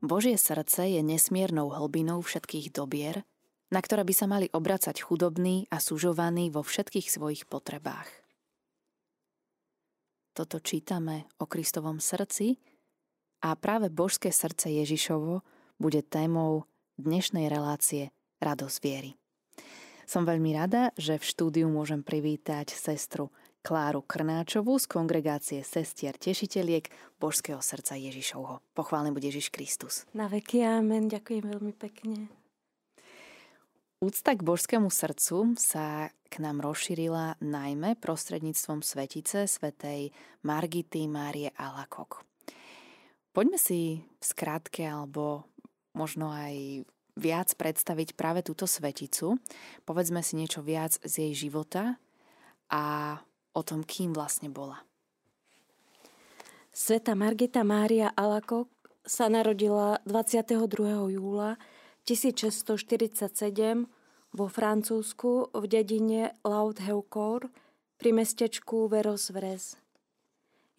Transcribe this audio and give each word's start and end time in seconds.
Božie 0.00 0.40
srdce 0.40 0.96
je 0.96 1.04
nesmiernou 1.04 1.68
hlbinou 1.76 2.24
všetkých 2.24 2.72
dobier, 2.72 3.20
na 3.68 3.84
ktoré 3.84 4.00
by 4.00 4.14
sa 4.16 4.24
mali 4.24 4.48
obracať 4.48 4.96
chudobní 4.96 5.68
a 5.68 5.76
sužovaní 5.76 6.48
vo 6.48 6.64
všetkých 6.64 7.06
svojich 7.12 7.44
potrebách. 7.44 8.08
Toto 10.32 10.56
čítame 10.56 11.28
o 11.36 11.44
Kristovom 11.44 12.00
srdci 12.00 12.56
a 13.44 13.52
práve 13.60 13.92
božské 13.92 14.32
srdce 14.32 14.72
Ježišovo 14.72 15.44
bude 15.76 16.00
témou 16.00 16.64
dnešnej 16.96 17.52
relácie 17.52 18.08
Radosť 18.40 18.78
viery. 18.80 19.20
Som 20.08 20.24
veľmi 20.24 20.56
rada, 20.56 20.96
že 20.96 21.20
v 21.20 21.28
štúdiu 21.28 21.68
môžem 21.68 22.00
privítať 22.00 22.72
sestru 22.72 23.28
Kláru 23.60 24.00
Krnáčovú 24.00 24.80
z 24.80 24.88
kongregácie 24.88 25.60
sestier 25.60 26.16
tešiteliek 26.16 26.88
Božského 27.20 27.60
srdca 27.60 27.92
Ježišovho. 27.92 28.64
Pochválený 28.72 29.12
bude 29.12 29.28
Ježiš 29.28 29.52
Kristus. 29.52 30.08
Na 30.16 30.32
veky 30.32 30.64
amen, 30.64 31.12
ďakujem 31.12 31.44
veľmi 31.44 31.72
pekne. 31.76 32.32
Úcta 34.00 34.32
k 34.32 34.40
božskému 34.40 34.88
srdcu 34.88 35.60
sa 35.60 36.08
k 36.32 36.34
nám 36.40 36.64
rozšírila 36.64 37.36
najmä 37.44 38.00
prostredníctvom 38.00 38.80
svetice 38.80 39.44
svetej 39.44 40.08
Margity 40.40 41.04
Márie 41.04 41.52
Alakok. 41.52 42.24
Poďme 43.36 43.60
si 43.60 44.00
v 44.00 44.24
skratke 44.24 44.88
alebo 44.88 45.44
možno 45.92 46.32
aj 46.32 46.88
viac 47.12 47.52
predstaviť 47.52 48.16
práve 48.16 48.40
túto 48.40 48.64
sveticu. 48.64 49.36
Povedzme 49.84 50.24
si 50.24 50.40
niečo 50.40 50.64
viac 50.64 50.96
z 51.04 51.28
jej 51.28 51.32
života 51.36 52.00
a 52.72 53.20
o 53.60 53.62
tom, 53.62 53.84
kým 53.84 54.16
vlastne 54.16 54.48
bola. 54.48 54.80
Sveta 56.72 57.12
Margita 57.12 57.60
Mária 57.60 58.08
Alakok 58.16 58.72
sa 59.04 59.28
narodila 59.28 60.00
22. 60.08 60.64
júla 61.12 61.60
1647 62.08 63.84
vo 64.32 64.46
Francúzsku 64.46 65.52
v 65.52 65.64
dedine 65.66 66.32
Laudheucourt 66.46 67.50
pri 68.00 68.10
mestečku 68.16 68.88
Verosvres. 68.88 69.76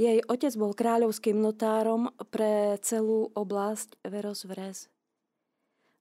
Jej 0.02 0.26
otec 0.26 0.54
bol 0.58 0.74
kráľovským 0.74 1.38
notárom 1.38 2.09
pre 2.34 2.82
celú 2.82 3.30
oblasť 3.38 4.02
Verosvres. 4.08 4.90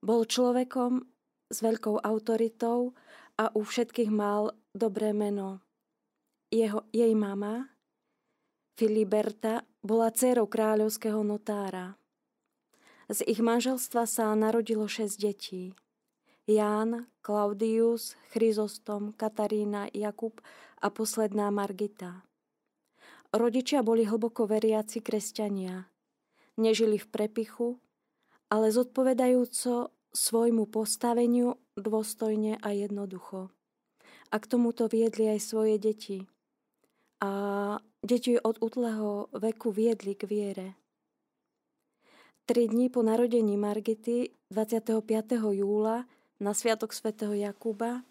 Bol 0.01 0.25
človekom 0.25 1.05
s 1.53 1.59
veľkou 1.61 2.01
autoritou 2.01 2.97
a 3.37 3.53
u 3.53 3.61
všetkých 3.61 4.09
mal 4.09 4.57
dobré 4.73 5.13
meno. 5.13 5.61
Jeho, 6.51 6.83
jej 6.91 7.15
mama, 7.15 7.71
Filiberta, 8.75 9.63
bola 9.87 10.11
dcerou 10.11 10.51
kráľovského 10.51 11.23
notára. 11.23 11.95
Z 13.07 13.23
ich 13.31 13.39
manželstva 13.39 14.03
sa 14.03 14.35
narodilo 14.35 14.91
šesť 14.91 15.17
detí. 15.23 15.79
Ján, 16.51 17.07
Klaudius, 17.23 18.19
Chryzostom, 18.35 19.15
Katarína, 19.15 19.95
Jakub 19.95 20.43
a 20.83 20.91
posledná 20.91 21.55
Margita. 21.55 22.27
Rodičia 23.31 23.87
boli 23.87 24.03
hlboko 24.03 24.51
veriaci 24.51 24.99
kresťania. 24.99 25.87
Nežili 26.59 26.99
v 26.99 27.07
prepichu, 27.15 27.79
ale 28.51 28.75
zodpovedajúco 28.75 29.95
svojmu 30.11 30.67
postaveniu 30.67 31.63
dôstojne 31.79 32.59
a 32.59 32.75
jednoducho. 32.75 33.55
A 34.35 34.37
k 34.43 34.45
tomuto 34.51 34.91
viedli 34.91 35.31
aj 35.31 35.47
svoje 35.47 35.79
deti. 35.79 36.27
A 37.21 37.31
deti 38.01 38.41
od 38.41 38.57
útleho 38.65 39.29
veku 39.37 39.69
viedli 39.69 40.17
k 40.17 40.25
viere. 40.25 40.69
Tri 42.49 42.65
dní 42.65 42.89
po 42.89 43.05
narodení 43.05 43.61
Margity 43.61 44.33
25. 44.49 45.05
júla 45.53 46.09
na 46.41 46.57
Sviatok 46.57 46.97
svätého 46.97 47.37
Jakuba 47.37 48.03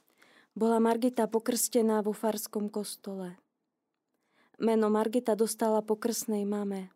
bola 0.54 0.78
Margita 0.78 1.26
pokrstená 1.26 2.06
vo 2.06 2.14
farskom 2.14 2.70
kostole. 2.70 3.42
Meno 4.62 4.94
Margita 4.94 5.34
dostala 5.34 5.82
po 5.82 5.98
krstnej 5.98 6.46
mame. 6.46 6.94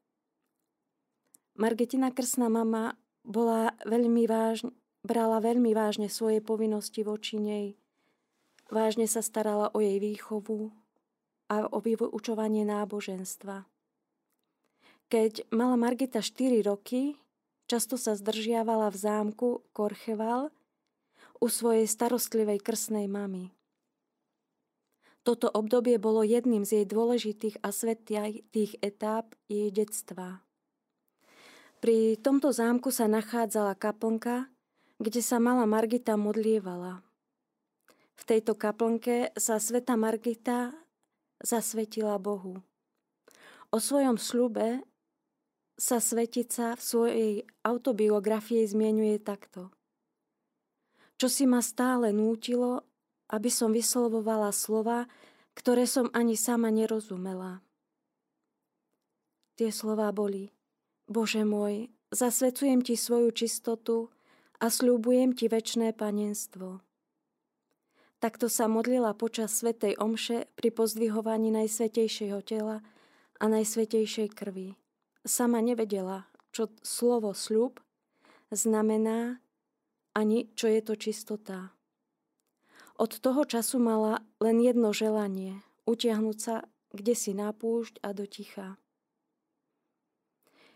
Margitina 1.57 2.13
krstná 2.13 2.46
mama 2.46 2.94
bola 3.25 3.73
veľmi 3.90 4.29
vážne, 4.29 4.69
brala 5.02 5.41
veľmi 5.41 5.73
vážne 5.73 6.13
svoje 6.13 6.46
povinnosti 6.46 7.02
voči 7.02 7.41
nej. 7.41 7.73
Vážne 8.69 9.09
sa 9.09 9.25
starala 9.25 9.73
o 9.73 9.81
jej 9.81 9.97
výchovu 9.97 10.82
a 11.47 11.67
o 11.67 11.77
vyučovanie 11.83 12.63
náboženstva. 12.67 13.67
Keď 15.09 15.49
mala 15.53 15.75
Margita 15.77 16.23
4 16.23 16.63
roky, 16.65 17.17
Často 17.63 17.95
sa 17.95 18.13
zdržiavala 18.13 18.91
v 18.91 18.97
zámku 18.99 19.47
Korcheval 19.71 20.51
u 21.39 21.47
svojej 21.47 21.87
starostlivej 21.87 22.59
krsnej 22.59 23.07
mamy. 23.07 23.55
Toto 25.23 25.47
obdobie 25.47 25.95
bolo 25.95 26.19
jedným 26.27 26.67
z 26.67 26.83
jej 26.83 26.85
dôležitých 26.85 27.63
a 27.63 27.71
svetých 27.71 28.75
etáp 28.83 29.31
jej 29.47 29.71
detstva. 29.71 30.43
Pri 31.79 32.19
tomto 32.19 32.51
zámku 32.51 32.91
sa 32.91 33.07
nachádzala 33.07 33.79
kaplnka, 33.79 34.51
kde 34.99 35.23
sa 35.23 35.39
mala 35.39 35.63
Margita 35.63 36.19
modlievala. 36.19 36.99
V 38.19 38.23
tejto 38.27 38.59
kaplnke 38.59 39.31
sa 39.39 39.57
sveta 39.57 39.95
Margita 39.95 40.75
zasvetila 41.43 42.17
Bohu. 42.17 42.63
O 43.69 43.77
svojom 43.77 44.15
sľube 44.15 44.81
sa 45.75 45.99
Svetica 45.99 46.77
v 46.77 46.81
svojej 46.81 47.33
autobiografii 47.67 48.63
zmienuje 48.63 49.19
takto. 49.19 49.73
Čo 51.19 51.27
si 51.29 51.43
ma 51.45 51.59
stále 51.59 52.15
nútilo, 52.15 52.87
aby 53.29 53.49
som 53.49 53.73
vyslovovala 53.73 54.53
slova, 54.55 55.09
ktoré 55.53 55.85
som 55.85 56.09
ani 56.13 56.37
sama 56.37 56.73
nerozumela. 56.73 57.61
Tie 59.53 59.69
slova 59.69 60.09
boli 60.09 60.49
Bože 61.05 61.45
môj, 61.45 61.93
zasvecujem 62.09 62.81
Ti 62.81 62.97
svoju 62.97 63.29
čistotu 63.33 64.09
a 64.57 64.69
slúbujem 64.69 65.37
Ti 65.37 65.49
väčšné 65.49 65.93
panenstvo. 65.93 66.81
Takto 68.23 68.47
sa 68.47 68.72
modlila 68.72 69.11
počas 69.19 69.59
Svetej 69.59 70.00
Omše 70.00 70.47
pri 70.56 70.72
pozdvihovaní 70.72 71.51
Najsvetejšieho 71.51 72.39
tela 72.39 72.79
a 73.35 73.45
Najsvetejšej 73.51 74.31
krvi 74.31 74.79
sama 75.28 75.63
nevedela, 75.63 76.28
čo 76.51 76.72
slovo 76.84 77.35
sľub 77.35 77.79
znamená 78.47 79.44
ani 80.13 80.47
čo 80.53 80.69
je 80.69 80.81
to 80.84 80.94
čistota. 80.95 81.73
Od 82.95 83.11
toho 83.11 83.44
času 83.44 83.81
mala 83.81 84.22
len 84.38 84.61
jedno 84.61 84.94
želanie, 84.94 85.59
utiahnuť 85.90 86.38
sa 86.38 86.63
kde 86.94 87.17
si 87.17 87.34
na 87.34 87.50
púšť 87.50 87.97
a 88.05 88.13
do 88.13 88.29
ticha. 88.29 88.78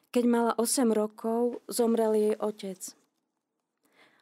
Keď 0.09 0.24
mala 0.25 0.52
8 0.58 0.90
rokov, 0.90 1.62
zomrel 1.69 2.18
jej 2.18 2.35
otec. 2.41 2.97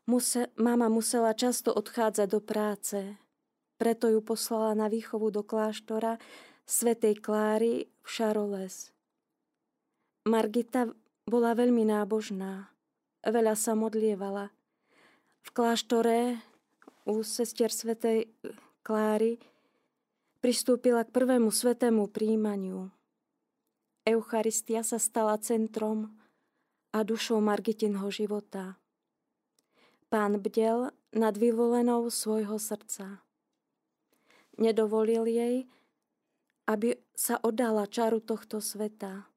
Muse, 0.06 0.54
mama 0.54 0.86
musela 0.86 1.34
často 1.34 1.74
odchádzať 1.74 2.28
do 2.30 2.38
práce, 2.38 3.18
preto 3.82 4.06
ju 4.06 4.22
poslala 4.22 4.78
na 4.78 4.86
výchovu 4.86 5.34
do 5.34 5.42
kláštora 5.42 6.22
svätej 6.70 7.18
Kláry 7.18 7.90
v 7.90 8.08
Šaroles. 8.08 8.94
Margita 10.30 10.94
bola 11.26 11.58
veľmi 11.58 11.90
nábožná. 11.90 12.70
Veľa 13.26 13.58
sa 13.58 13.74
modlievala. 13.74 14.54
V 15.42 15.50
kláštore 15.50 16.38
u 17.10 17.26
sestier 17.26 17.74
svätej 17.74 18.30
Kláry 18.86 19.42
pristúpila 20.38 21.02
k 21.02 21.10
prvému 21.10 21.50
svetému 21.50 22.14
príjmaniu. 22.14 22.94
Eucharistia 24.06 24.86
sa 24.86 25.02
stala 25.02 25.42
centrom 25.42 26.14
a 26.94 27.02
dušou 27.02 27.42
Margitinho 27.42 28.06
života. 28.14 28.78
Pán 30.10 30.40
bdel 30.40 30.94
nad 31.16 31.36
vyvolenou 31.36 32.08
svojho 32.12 32.60
srdca. 32.60 33.24
Nedovolil 34.56 35.28
jej, 35.28 35.56
aby 36.66 36.98
sa 37.14 37.38
oddala 37.42 37.86
čaru 37.86 38.24
tohto 38.24 38.64
sveta. 38.64 39.28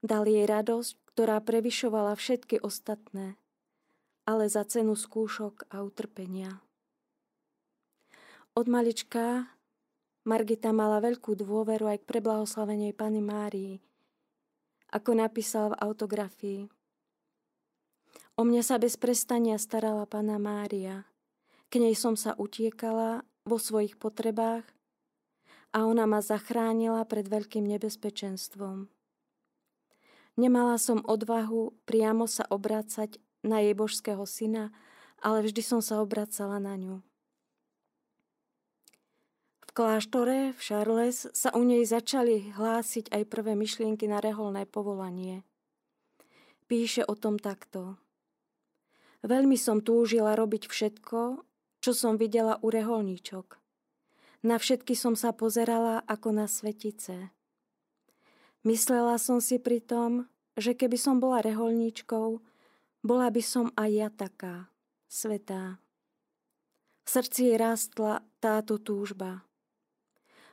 Dal 0.00 0.24
jej 0.30 0.46
radosť, 0.46 0.94
ktorá 1.10 1.42
prevyšovala 1.42 2.14
všetky 2.14 2.62
ostatné, 2.62 3.34
ale 4.22 4.46
za 4.46 4.62
cenu 4.62 4.94
skúšok 4.94 5.66
a 5.74 5.82
utrpenia. 5.82 6.62
Od 8.54 8.66
malička 8.70 9.50
Margita 10.28 10.76
mala 10.76 11.00
veľkú 11.00 11.40
dôveru 11.40 11.88
aj 11.88 12.04
k 12.04 12.08
preblahoslavenej 12.08 12.92
Pany 12.92 13.24
Márii, 13.24 13.80
ako 14.92 15.16
napísal 15.16 15.72
v 15.72 15.78
autografii. 15.80 16.60
O 18.38 18.46
mňa 18.46 18.62
sa 18.62 18.78
bez 18.78 18.94
prestania 18.94 19.58
starala 19.58 20.06
Pana 20.06 20.38
Mária. 20.38 21.10
K 21.74 21.82
nej 21.82 21.98
som 21.98 22.14
sa 22.14 22.38
utiekala 22.38 23.26
vo 23.42 23.58
svojich 23.58 23.98
potrebách 23.98 24.62
a 25.74 25.82
ona 25.82 26.06
ma 26.06 26.22
zachránila 26.22 27.02
pred 27.02 27.26
veľkým 27.26 27.66
nebezpečenstvom. 27.66 28.86
Nemala 30.38 30.78
som 30.78 31.02
odvahu 31.02 31.82
priamo 31.82 32.30
sa 32.30 32.46
obracať 32.46 33.18
na 33.42 33.58
jej 33.58 33.74
božského 33.74 34.22
syna, 34.22 34.70
ale 35.18 35.42
vždy 35.42 35.58
som 35.58 35.82
sa 35.82 35.98
obracala 35.98 36.62
na 36.62 36.78
ňu. 36.78 37.02
V 39.66 39.70
kláštore 39.74 40.54
v 40.54 40.60
Charles 40.62 41.26
sa 41.34 41.50
u 41.58 41.66
nej 41.66 41.82
začali 41.82 42.54
hlásiť 42.54 43.10
aj 43.10 43.22
prvé 43.26 43.58
myšlienky 43.58 44.06
na 44.06 44.22
reholné 44.22 44.62
povolanie. 44.62 45.42
Píše 46.70 47.02
o 47.02 47.18
tom 47.18 47.34
takto. 47.42 47.98
Veľmi 49.26 49.58
som 49.58 49.82
túžila 49.82 50.38
robiť 50.38 50.70
všetko, 50.70 51.42
čo 51.82 51.90
som 51.94 52.14
videla 52.18 52.58
u 52.62 52.70
reholníčok. 52.70 53.58
Na 54.46 54.58
všetky 54.58 54.94
som 54.94 55.18
sa 55.18 55.34
pozerala 55.34 56.06
ako 56.06 56.30
na 56.30 56.46
svetice. 56.46 57.34
Myslela 58.62 59.18
som 59.18 59.42
si 59.42 59.58
pritom, 59.58 60.30
že 60.54 60.74
keby 60.78 60.98
som 60.98 61.18
bola 61.18 61.42
reholníčkou, 61.42 62.38
bola 63.02 63.28
by 63.30 63.42
som 63.42 63.70
aj 63.78 63.90
ja 63.90 64.08
taká, 64.10 64.70
svetá. 65.06 65.78
V 67.06 67.08
srdci 67.08 67.50
jej 67.50 67.56
rástla 67.58 68.22
táto 68.38 68.78
túžba. 68.78 69.46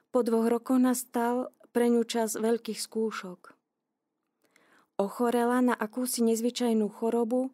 Po 0.10 0.24
dvoch 0.24 0.48
rokoch 0.48 0.80
nastal 0.80 1.52
pre 1.76 1.92
ňu 1.92 2.08
čas 2.08 2.40
veľkých 2.40 2.80
skúšok. 2.80 3.52
Ochorela 4.96 5.60
na 5.60 5.76
akúsi 5.76 6.24
nezvyčajnú 6.24 6.88
chorobu 6.88 7.52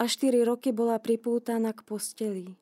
a 0.00 0.08
4 0.08 0.48
roky 0.48 0.72
bola 0.72 0.96
pripútaná 0.96 1.76
k 1.76 1.84
posteli. 1.84 2.56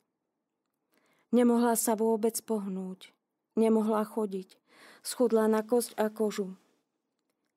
Nemohla 1.31 1.79
sa 1.79 1.95
vôbec 1.95 2.35
pohnúť, 2.43 3.15
nemohla 3.55 4.03
chodiť, 4.03 4.59
schudla 5.07 5.47
na 5.47 5.63
kosť 5.63 5.95
a 5.95 6.11
kožu. 6.11 6.59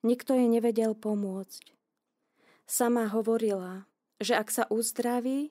Nikto 0.06 0.38
jej 0.38 0.46
nevedel 0.46 0.94
pomôcť. 0.94 1.74
Sama 2.62 3.10
hovorila, 3.10 3.90
že 4.22 4.38
ak 4.38 4.54
sa 4.54 4.70
uzdraví, 4.70 5.50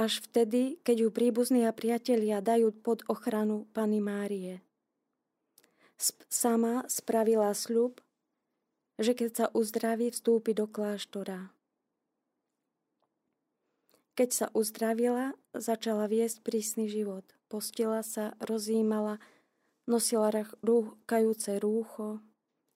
až 0.00 0.24
vtedy, 0.24 0.80
keď 0.86 0.96
ju 1.04 1.08
príbuzní 1.12 1.66
a 1.68 1.74
priatelia 1.74 2.40
dajú 2.40 2.70
pod 2.70 3.04
ochranu 3.10 3.68
Pany 3.76 4.00
Márie. 4.00 4.62
Sama 6.30 6.86
spravila 6.86 7.50
sľub, 7.50 7.98
že 8.96 9.12
keď 9.12 9.30
sa 9.34 9.46
uzdraví, 9.50 10.14
vstúpi 10.14 10.54
do 10.54 10.70
kláštora. 10.70 11.57
Keď 14.18 14.30
sa 14.34 14.46
uzdravila, 14.50 15.38
začala 15.54 16.10
viesť 16.10 16.42
prísny 16.42 16.90
život. 16.90 17.22
Postila 17.46 18.02
sa, 18.02 18.34
rozímala, 18.42 19.22
nosila 19.86 20.34
rúkajúce 20.58 21.62
rúcho, 21.62 22.18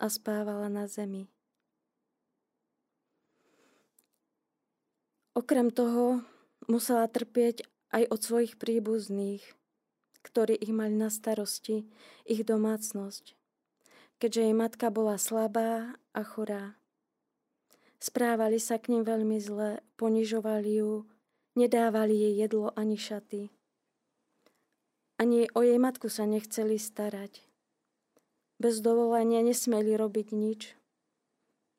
a 0.02 0.10
spávala 0.10 0.66
na 0.66 0.90
zemi. 0.90 1.30
Okrem 5.32 5.70
toho 5.70 6.26
musela 6.66 7.06
trpieť 7.06 7.62
aj 7.94 8.10
od 8.10 8.20
svojich 8.20 8.58
príbuzných, 8.58 9.46
ktorí 10.26 10.58
ich 10.58 10.74
mali 10.74 10.98
na 10.98 11.08
starosti, 11.08 11.86
ich 12.26 12.42
domácnosť, 12.42 13.38
keďže 14.18 14.40
jej 14.42 14.54
matka 14.58 14.90
bola 14.90 15.16
slabá 15.16 15.94
a 16.10 16.22
chorá. 16.26 16.74
Správali 18.02 18.58
sa 18.58 18.82
k 18.82 18.90
nim 18.90 19.06
veľmi 19.06 19.38
zle, 19.38 19.78
ponižovali 19.94 20.82
ju, 20.82 21.06
nedávali 21.54 22.16
jej 22.16 22.34
jedlo 22.46 22.72
ani 22.78 22.96
šaty. 22.96 23.50
Ani 25.20 25.46
o 25.52 25.60
jej 25.62 25.78
matku 25.78 26.08
sa 26.08 26.26
nechceli 26.26 26.80
starať. 26.80 27.44
Bez 28.58 28.78
dovolenia 28.80 29.42
nesmeli 29.42 29.94
robiť 29.94 30.28
nič. 30.34 30.74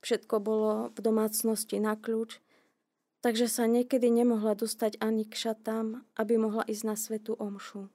Všetko 0.04 0.36
bolo 0.44 0.92
v 0.92 1.00
domácnosti 1.00 1.80
na 1.80 1.96
kľúč, 1.96 2.44
takže 3.24 3.48
sa 3.48 3.72
niekedy 3.72 4.12
nemohla 4.12 4.60
dostať 4.60 5.00
ani 5.00 5.24
k 5.24 5.32
šatám, 5.32 6.04
aby 6.20 6.36
mohla 6.36 6.68
ísť 6.68 6.84
na 6.84 6.96
svetu 7.00 7.40
omšu. 7.40 7.88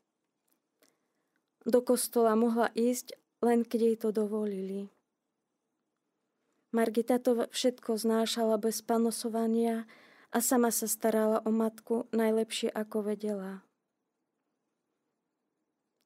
Do 1.68 1.84
kostola 1.84 2.32
mohla 2.32 2.72
ísť, 2.72 3.12
len 3.44 3.60
keď 3.60 3.80
jej 3.92 3.96
to 4.00 4.08
dovolili. 4.08 4.88
Margita 6.72 7.20
to 7.20 7.48
všetko 7.52 7.96
znášala 8.00 8.56
bez 8.56 8.80
panosovania 8.80 9.84
a 10.28 10.38
sama 10.44 10.68
sa 10.68 10.84
starala 10.84 11.40
o 11.44 11.50
matku 11.50 12.04
najlepšie 12.12 12.68
ako 12.68 13.12
vedela. 13.12 13.64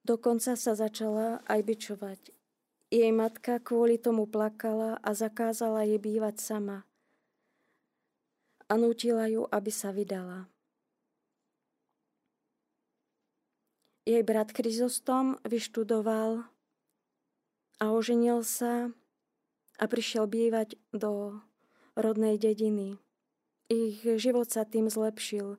Dokonca 0.02 0.58
sa 0.58 0.74
začala 0.74 1.46
aj 1.46 1.60
byčovať. 1.62 2.20
Jej 2.92 3.10
matka 3.14 3.62
kvôli 3.62 3.96
tomu 3.96 4.26
plakala 4.26 4.98
a 5.00 5.10
zakázala 5.14 5.86
jej 5.86 5.96
bývať 6.02 6.42
sama. 6.42 6.84
A 8.66 8.74
nutila 8.74 9.30
ju, 9.30 9.46
aby 9.48 9.70
sa 9.70 9.94
vydala. 9.94 10.50
Jej 14.02 14.26
brat 14.26 14.50
Kryzostom 14.50 15.38
vyštudoval 15.46 16.42
a 17.78 17.84
oženil 17.94 18.42
sa 18.42 18.90
a 19.78 19.84
prišiel 19.86 20.26
bývať 20.26 20.74
do 20.90 21.38
rodnej 21.94 22.34
dediny. 22.42 22.98
Ich 23.72 24.04
život 24.04 24.52
sa 24.52 24.68
tým 24.68 24.92
zlepšil. 24.92 25.56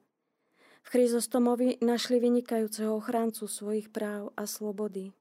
V 0.85 0.87
Chryzostomovi 0.93 1.81
našli 1.81 2.21
vynikajúceho 2.21 2.93
ochráncu 2.93 3.49
svojich 3.49 3.89
práv 3.89 4.29
a 4.37 4.45
slobody. 4.45 5.17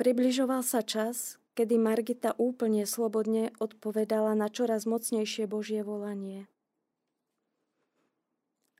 Približoval 0.00 0.64
sa 0.64 0.80
čas, 0.80 1.36
kedy 1.52 1.76
Margita 1.76 2.32
úplne 2.40 2.88
slobodne 2.88 3.52
odpovedala 3.60 4.32
na 4.32 4.48
čoraz 4.48 4.88
mocnejšie 4.88 5.44
Božie 5.44 5.84
volanie. 5.84 6.48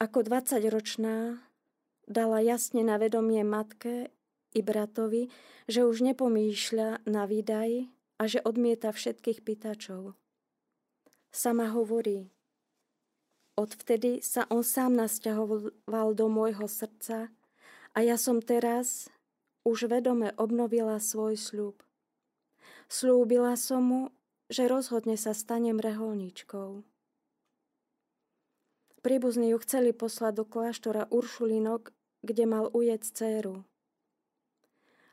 Ako 0.01 0.25
20-ročná 0.25 1.45
dala 2.09 2.41
jasne 2.41 2.81
na 2.81 2.97
vedomie 2.97 3.45
matke 3.45 4.09
i 4.57 4.65
bratovi, 4.65 5.29
že 5.69 5.85
už 5.85 6.09
nepomýšľa 6.09 7.05
na 7.05 7.29
výdaj 7.29 7.85
a 8.17 8.23
že 8.25 8.41
odmieta 8.41 8.97
všetkých 8.97 9.45
pýtačov. 9.45 10.17
Sama 11.31 11.71
hovorí, 11.71 12.27
odvtedy 13.55 14.19
sa 14.19 14.51
on 14.51 14.67
sám 14.67 14.99
nasťahoval 14.99 16.09
do 16.19 16.27
môjho 16.27 16.67
srdca 16.67 17.31
a 17.95 17.99
ja 18.03 18.19
som 18.19 18.43
teraz 18.43 19.07
už 19.63 19.87
vedome 19.87 20.35
obnovila 20.35 20.99
svoj 20.99 21.39
sľub. 21.39 21.77
Slúbila 22.91 23.55
som 23.55 23.83
mu, 23.87 24.03
že 24.51 24.67
rozhodne 24.67 25.15
sa 25.15 25.31
stanem 25.31 25.79
reholníčkou. 25.79 26.83
Príbuzní 29.01 29.55
ju 29.55 29.59
chceli 29.63 29.95
poslať 29.95 30.43
do 30.43 30.45
kláštora 30.45 31.07
Uršulinok, 31.09 31.95
kde 32.27 32.45
mal 32.45 32.67
ujec 32.75 33.07
dceru. 33.07 33.65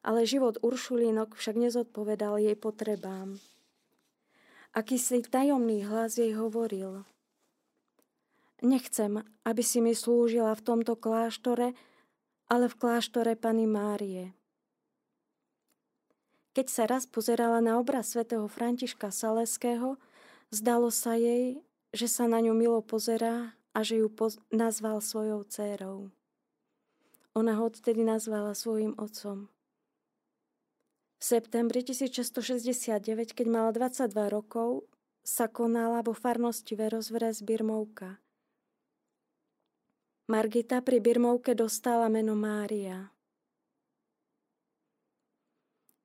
Ale 0.01 0.25
život 0.25 0.57
Uršulinok 0.59 1.37
však 1.37 1.55
nezodpovedal 1.55 2.41
jej 2.41 2.57
potrebám. 2.57 3.37
Akýsi 4.75 5.23
tajomný 5.23 5.87
hlas 5.87 6.17
jej 6.17 6.35
hovoril. 6.35 7.05
Nechcem, 8.65 9.21
aby 9.45 9.61
si 9.61 9.79
mi 9.79 9.93
slúžila 9.93 10.57
v 10.57 10.65
tomto 10.65 10.97
kláštore, 10.97 11.77
ale 12.49 12.65
v 12.65 12.75
kláštore 12.79 13.37
Pany 13.37 13.69
Márie. 13.69 14.33
Keď 16.57 16.67
sa 16.73 16.83
raz 16.89 17.05
pozerala 17.05 17.61
na 17.61 17.77
obraz 17.77 18.17
svätého 18.17 18.49
Františka 18.49 19.13
Saleského, 19.13 20.01
zdalo 20.49 20.89
sa 20.89 21.13
jej, 21.13 21.61
že 21.93 22.09
sa 22.09 22.25
na 22.25 22.41
ňu 22.41 22.57
milo 22.57 22.81
pozerá 22.81 23.53
a 23.77 23.85
že 23.85 24.01
ju 24.01 24.09
poz- 24.09 24.41
nazval 24.49 24.97
svojou 24.97 25.45
dcérou. 25.45 26.09
Ona 27.37 27.61
ho 27.61 27.69
odtedy 27.69 28.01
nazvala 28.01 28.57
svojim 28.57 28.97
otcom. 28.97 29.53
V 31.17 31.23
septembri 31.25 31.81
1669, 31.81 33.33
keď 33.33 33.47
mala 33.49 33.73
22 33.73 34.13
rokov, 34.29 34.85
sa 35.25 35.49
konala 35.49 36.05
vo 36.05 36.13
farnosti 36.13 36.77
Verozvres 36.77 37.41
Birmovka. 37.41 38.21
Margita 40.29 40.85
pri 40.85 41.01
Birmovke 41.01 41.57
dostala 41.57 42.05
meno 42.07 42.37
Mária. 42.37 43.09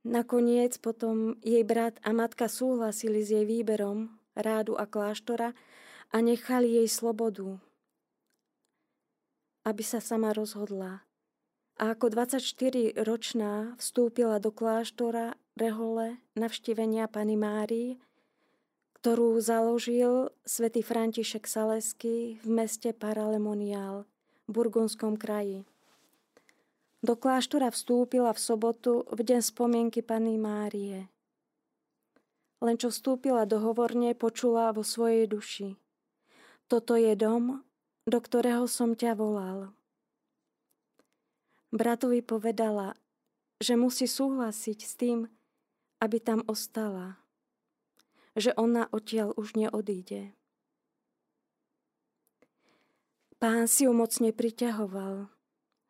Nakoniec 0.02 0.80
potom 0.82 1.38
jej 1.44 1.62
brat 1.62 2.00
a 2.02 2.10
matka 2.10 2.50
súhlasili 2.50 3.22
s 3.22 3.30
jej 3.30 3.46
výberom 3.46 4.10
rádu 4.34 4.74
a 4.80 4.88
kláštora 4.88 5.54
a 6.10 6.16
nechali 6.18 6.82
jej 6.82 6.88
slobodu, 6.88 7.60
aby 9.62 9.82
sa 9.86 10.00
sama 10.00 10.32
rozhodla. 10.34 11.06
A 11.80 11.96
ako 11.96 12.12
24-ročná 12.12 13.78
vstúpila 13.80 14.36
do 14.36 14.52
kláštora 14.52 15.36
Rehole 15.56 16.20
navštívenia 16.36 17.08
Pany 17.08 17.36
Márii, 17.36 18.00
ktorú 19.02 19.40
založil 19.42 20.30
svätý 20.46 20.84
František 20.84 21.48
Salesky 21.48 22.38
v 22.38 22.48
meste 22.48 22.94
Paralemonial 22.94 24.06
Burgundskom 24.46 25.18
kraji. 25.18 25.66
Do 27.02 27.18
kláštora 27.18 27.74
vstúpila 27.74 28.30
v 28.30 28.38
sobotu 28.38 29.02
v 29.10 29.26
deň 29.26 29.40
spomienky 29.42 30.06
Pany 30.06 30.38
Márie. 30.38 31.10
len 32.62 32.76
čo 32.78 32.94
vstúpila 32.94 33.42
do 33.42 33.58
hovorne, 33.58 34.14
počula 34.14 34.70
vo 34.70 34.86
svojej 34.86 35.26
duši. 35.26 35.74
Toto 36.70 36.94
je 36.94 37.10
dom, 37.18 37.66
do 38.06 38.18
ktorého 38.22 38.70
som 38.70 38.94
ťa 38.94 39.18
volal. 39.18 39.74
Bratovi 41.72 42.20
povedala, 42.20 42.94
že 43.58 43.74
musí 43.80 44.04
súhlasiť 44.04 44.78
s 44.84 44.92
tým, 44.94 45.18
aby 45.98 46.20
tam 46.20 46.44
ostala. 46.44 47.16
Že 48.36 48.54
ona 48.60 48.88
odtiaľ 48.92 49.32
už 49.34 49.56
neodíde. 49.56 50.36
Pán 53.40 53.66
si 53.66 53.88
ju 53.88 53.92
mocne 53.96 54.30
priťahoval. 54.30 55.32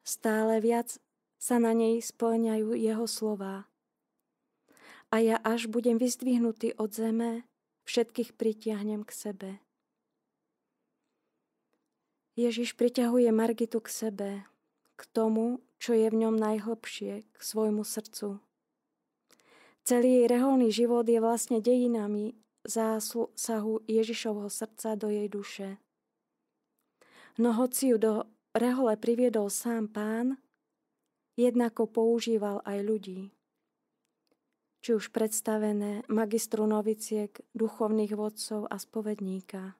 Stále 0.03 0.63
viac 0.63 0.97
sa 1.37 1.59
na 1.59 1.75
nej 1.75 1.99
splňajú 2.01 2.79
jeho 2.79 3.07
slová 3.11 3.67
a 5.13 5.21
ja 5.21 5.37
až 5.45 5.69
budem 5.69 6.01
vyzdvihnutý 6.01 6.73
od 6.81 6.97
zeme, 6.97 7.45
všetkých 7.85 8.33
pritiahnem 8.33 9.05
k 9.05 9.13
sebe. 9.13 9.51
Ježiš 12.33 12.73
priťahuje 12.81 13.29
Margitu 13.29 13.77
k 13.85 13.89
sebe, 13.93 14.31
k 15.03 15.05
tomu, 15.11 15.59
čo 15.83 15.99
je 15.99 16.07
v 16.07 16.23
ňom 16.23 16.39
najhlbšie, 16.39 17.27
k 17.27 17.41
svojmu 17.43 17.83
srdcu. 17.83 18.39
Celý 19.83 20.23
jej 20.23 20.27
reholný 20.31 20.71
život 20.71 21.03
je 21.03 21.19
vlastne 21.19 21.59
dejinami 21.59 22.39
zásahu 22.63 23.83
Ježišovho 23.91 24.47
srdca 24.47 24.95
do 24.95 25.11
jej 25.11 25.27
duše. 25.27 25.83
No 27.35 27.51
hoci 27.59 27.91
ju 27.91 27.99
do 27.99 28.31
rehole 28.55 28.95
priviedol 28.95 29.51
sám 29.51 29.91
pán, 29.91 30.39
jednako 31.35 31.91
používal 31.91 32.63
aj 32.63 32.79
ľudí 32.87 33.35
či 34.83 34.99
už 34.99 35.15
predstavené 35.15 36.03
magistru 36.11 36.67
noviciek, 36.67 37.31
duchovných 37.55 38.19
vodcov 38.19 38.67
a 38.67 38.77
spovedníka. 38.83 39.79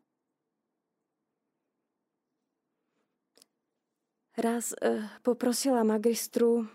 Raz 4.43 4.75
e, 4.75 5.07
poprosila 5.23 5.87
magistru, 5.87 6.67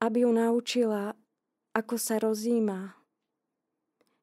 aby 0.00 0.24
ju 0.24 0.32
naučila, 0.32 1.12
ako 1.76 2.00
sa 2.00 2.16
rozíma. 2.16 2.96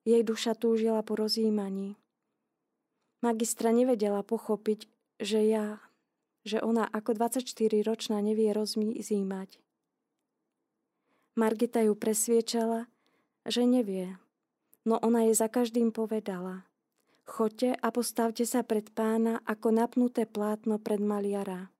Jej 0.01 0.25
duša 0.25 0.57
túžila 0.57 1.05
po 1.05 1.13
rozímaní. 1.13 2.01
Magistra 3.21 3.69
nevedela 3.69 4.25
pochopiť, 4.25 4.89
že 5.21 5.45
ja, 5.45 5.77
že 6.41 6.57
ona 6.65 6.89
ako 6.89 7.13
24-ročná 7.13 8.17
nevie 8.25 8.49
rozímať. 8.57 9.61
Margita 11.37 11.85
ju 11.85 11.93
presviečala, 11.93 12.89
že 13.45 13.69
nevie. 13.69 14.17
No 14.81 14.97
ona 14.97 15.29
jej 15.29 15.37
za 15.37 15.45
každým 15.45 15.93
povedala. 15.93 16.65
Choďte 17.31 17.79
a 17.79 17.87
postavte 17.95 18.43
sa 18.43 18.59
pred 18.59 18.91
pána 18.91 19.39
ako 19.47 19.71
napnuté 19.71 20.27
plátno 20.27 20.75
pred 20.83 20.99
maliara. 20.99 21.71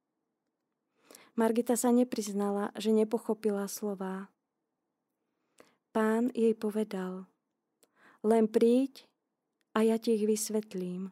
Margita 1.35 1.75
sa 1.75 1.91
nepriznala, 1.91 2.71
že 2.79 2.95
nepochopila 2.95 3.67
slová. 3.67 4.31
Pán 5.91 6.31
jej 6.31 6.55
povedal, 6.55 7.27
len 8.23 8.47
príď 8.47 9.03
a 9.75 9.83
ja 9.83 9.99
ti 9.99 10.15
ich 10.15 10.23
vysvetlím. 10.23 11.11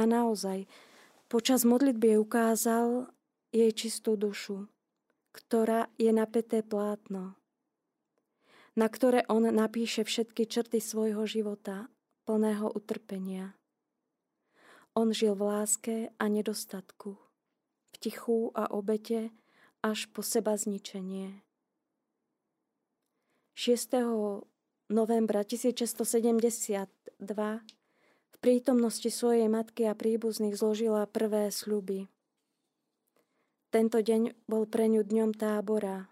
A 0.00 0.08
naozaj, 0.08 0.64
počas 1.28 1.68
modlitby 1.68 2.16
ukázal 2.16 3.12
jej 3.52 3.68
čistú 3.76 4.16
dušu 4.16 4.64
ktorá 5.36 5.92
je 6.00 6.08
napäté 6.16 6.64
plátno, 6.64 7.36
na 8.72 8.88
ktoré 8.88 9.28
on 9.28 9.44
napíše 9.44 10.08
všetky 10.08 10.48
črty 10.48 10.80
svojho 10.80 11.28
života, 11.28 11.92
plného 12.26 12.68
utrpenia. 12.74 13.54
On 14.98 15.14
žil 15.14 15.38
v 15.38 15.42
láske 15.46 15.96
a 16.18 16.24
nedostatku, 16.26 17.16
v 17.92 17.96
tichu 17.96 18.50
a 18.58 18.66
obete 18.68 19.30
až 19.80 20.10
po 20.10 20.20
seba 20.20 20.58
zničenie. 20.58 21.40
6. 23.54 23.96
novembra 24.92 25.40
1672 25.46 26.90
v 28.26 28.36
prítomnosti 28.42 29.08
svojej 29.08 29.48
matky 29.48 29.88
a 29.88 29.96
príbuzných 29.96 30.58
zložila 30.58 31.08
prvé 31.08 31.48
sľuby– 31.48 32.04
tento 33.76 34.00
deň 34.00 34.48
bol 34.48 34.64
pre 34.64 34.88
ňu 34.88 35.04
dňom 35.04 35.36
tábora, 35.36 36.08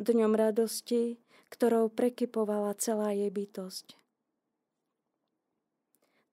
dňom 0.00 0.32
radosti, 0.32 1.20
ktorou 1.52 1.92
prekypovala 1.92 2.72
celá 2.80 3.12
jej 3.12 3.28
bytosť. 3.28 4.05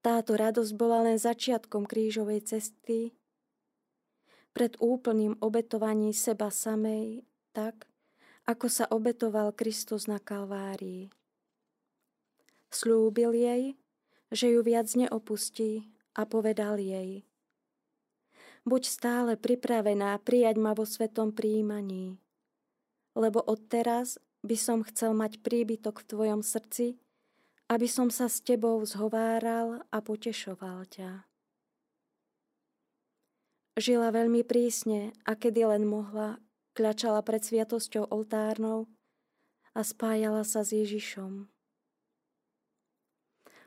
Táto 0.03 0.35
radosť 0.35 0.75
bola 0.75 1.07
len 1.07 1.15
začiatkom 1.15 1.87
krížovej 1.87 2.43
cesty, 2.43 3.15
pred 4.53 4.75
úplným 4.77 5.39
obetovaním 5.41 6.13
seba 6.13 6.51
samej, 6.51 7.25
tak, 7.55 7.87
ako 8.45 8.67
sa 8.69 8.85
obetoval 8.91 9.55
Kristus 9.55 10.05
na 10.05 10.19
Kalvárii. 10.19 11.09
Slúbil 12.69 13.33
jej, 13.33 13.63
že 14.29 14.51
ju 14.51 14.59
viac 14.61 14.91
neopustí 14.93 15.89
a 16.13 16.27
povedal 16.27 16.77
jej– 16.77 17.23
Buď 18.63 18.87
stále 18.87 19.35
pripravená 19.35 20.15
prijať 20.23 20.55
ma 20.55 20.71
vo 20.71 20.87
svetom 20.87 21.35
príjmaní. 21.35 22.15
Lebo 23.11 23.43
odteraz 23.43 24.23
by 24.39 24.55
som 24.55 24.87
chcel 24.87 25.11
mať 25.11 25.43
príbytok 25.43 25.99
v 25.99 26.07
tvojom 26.07 26.39
srdci, 26.39 26.95
aby 27.73 27.89
som 27.89 28.13
sa 28.13 28.29
s 28.29 28.37
tebou 28.45 28.77
zhováral 28.85 29.81
a 29.89 29.97
potešoval 29.97 30.85
ťa. 30.93 31.25
Žila 33.73 34.13
veľmi 34.13 34.45
prísne 34.45 35.17
a 35.25 35.33
kedy 35.33 35.65
len 35.65 35.89
mohla, 35.89 36.37
kľačala 36.77 37.25
pred 37.25 37.41
sviatosťou 37.41 38.13
oltárnou 38.13 38.85
a 39.73 39.81
spájala 39.81 40.45
sa 40.45 40.61
s 40.61 40.77
Ježišom. 40.77 41.49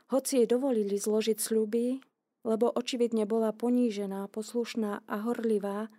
Hoci 0.07 0.31
jej 0.39 0.47
dovolili 0.47 0.95
zložiť 0.95 1.35
sľuby, 1.35 1.99
lebo 2.47 2.71
očividne 2.71 3.27
bola 3.27 3.51
ponížená, 3.51 4.31
poslušná 4.31 5.03
a 5.03 5.15
horlivá, 5.27 5.91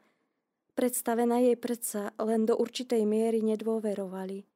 predstavená 0.73 1.45
jej 1.45 1.61
predsa 1.61 2.17
len 2.17 2.49
do 2.49 2.57
určitej 2.57 3.05
miery 3.05 3.45
nedôverovali 3.45 4.49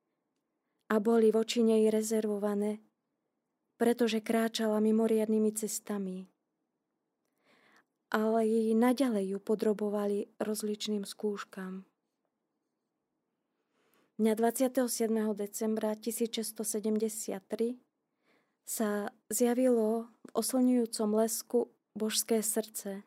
a 0.89 0.95
boli 0.97 1.29
voči 1.29 1.61
nej 1.61 1.93
rezervované, 1.93 2.81
pretože 3.83 4.23
kráčala 4.23 4.79
mimoriadnými 4.79 5.51
cestami. 5.59 6.31
Ale 8.15 8.47
jej 8.47 8.79
naďalej 8.79 9.35
ju 9.35 9.39
podrobovali 9.43 10.31
rozličným 10.39 11.03
skúškam. 11.03 11.83
Dňa 14.23 14.33
27. 14.39 14.87
decembra 15.35 15.99
1673 15.99 17.43
sa 18.63 19.11
zjavilo 19.27 20.07
v 20.07 20.31
oslňujúcom 20.31 21.09
lesku 21.19 21.75
božské 21.99 22.39
srdce. 22.39 23.03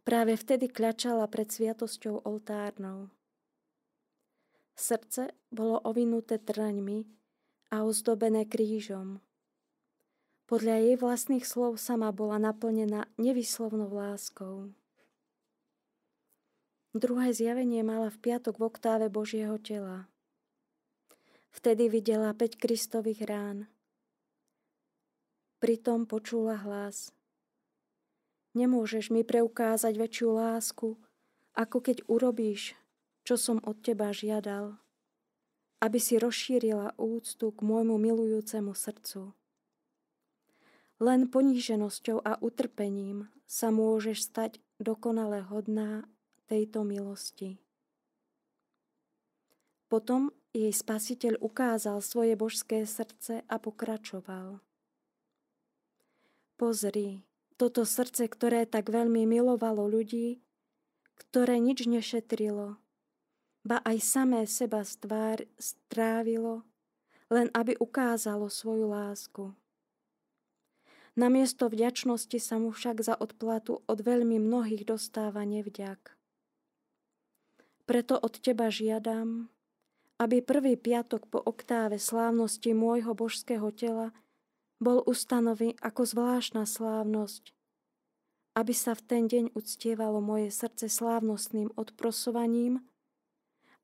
Práve 0.00 0.32
vtedy 0.40 0.72
kľačala 0.72 1.28
pred 1.28 1.52
sviatosťou 1.52 2.24
oltárnou. 2.24 3.12
Srdce 4.80 5.36
bolo 5.52 5.76
ovinuté 5.84 6.40
trňmi 6.40 7.19
a 7.70 7.86
ozdobené 7.86 8.44
krížom. 8.44 9.22
Podľa 10.50 10.76
jej 10.82 10.96
vlastných 10.98 11.46
slov 11.46 11.78
sama 11.78 12.10
bola 12.10 12.42
naplnená 12.42 13.06
nevyslovnou 13.16 13.88
láskou. 13.88 14.74
Druhé 16.90 17.30
zjavenie 17.30 17.86
mala 17.86 18.10
v 18.10 18.18
piatok 18.18 18.58
v 18.58 18.66
oktáve 18.66 19.06
Božieho 19.06 19.56
tela. 19.62 20.10
Vtedy 21.54 21.86
videla 21.86 22.34
5 22.34 22.58
Kristových 22.58 23.22
rán. 23.30 23.70
Pritom 25.62 26.10
počula 26.10 26.58
hlas– 26.58 27.08
Nemôžeš 28.50 29.14
mi 29.14 29.22
preukázať 29.22 29.94
väčšiu 29.94 30.34
lásku, 30.34 30.98
ako 31.54 31.78
keď 31.78 32.02
urobíš, 32.10 32.74
čo 33.22 33.38
som 33.38 33.62
od 33.62 33.78
teba 33.78 34.10
žiadal, 34.10 34.74
aby 35.80 35.98
si 35.98 36.20
rozšírila 36.20 36.94
úctu 37.00 37.50
k 37.50 37.60
môjmu 37.64 37.96
milujúcemu 37.96 38.76
srdcu. 38.76 39.32
Len 41.00 41.32
poníženosťou 41.32 42.20
a 42.20 42.36
utrpením 42.44 43.32
sa 43.48 43.72
môžeš 43.72 44.28
stať 44.28 44.52
dokonale 44.76 45.40
hodná 45.48 46.04
tejto 46.44 46.84
milosti. 46.84 47.56
Potom 49.88 50.30
jej 50.52 50.70
spasiteľ 50.70 51.40
ukázal 51.40 51.98
svoje 52.04 52.36
božské 52.36 52.84
srdce 52.84 53.42
a 53.48 53.56
pokračoval. 53.56 54.60
Pozri, 56.60 57.24
toto 57.56 57.88
srdce, 57.88 58.28
ktoré 58.28 58.68
tak 58.68 58.92
veľmi 58.92 59.24
milovalo 59.24 59.88
ľudí, 59.88 60.44
ktoré 61.16 61.56
nič 61.56 61.88
nešetrilo, 61.88 62.76
ba 63.64 63.84
aj 63.84 63.98
samé 64.00 64.48
seba 64.48 64.84
stvár 64.84 65.44
strávilo, 65.60 66.64
len 67.28 67.52
aby 67.52 67.76
ukázalo 67.76 68.48
svoju 68.48 68.88
lásku. 68.88 69.52
Namiesto 71.18 71.68
vďačnosti 71.68 72.38
sa 72.38 72.56
mu 72.56 72.70
však 72.70 73.02
za 73.02 73.14
odplatu 73.18 73.82
od 73.84 73.98
veľmi 74.00 74.40
mnohých 74.40 74.86
dostáva 74.86 75.42
nevďak. 75.42 76.16
Preto 77.84 78.14
od 78.14 78.38
teba 78.38 78.70
žiadam, 78.70 79.50
aby 80.22 80.38
prvý 80.44 80.78
piatok 80.78 81.26
po 81.26 81.42
oktáve 81.42 81.98
slávnosti 81.98 82.70
môjho 82.70 83.16
božského 83.18 83.72
tela 83.74 84.14
bol 84.80 85.02
ustanovi 85.04 85.74
ako 85.82 86.06
zvláštna 86.06 86.64
slávnosť, 86.64 87.52
aby 88.54 88.72
sa 88.72 88.94
v 88.94 89.02
ten 89.04 89.22
deň 89.26 89.44
uctievalo 89.58 90.22
moje 90.22 90.54
srdce 90.54 90.88
slávnostným 90.88 91.74
odprosovaním 91.74 92.84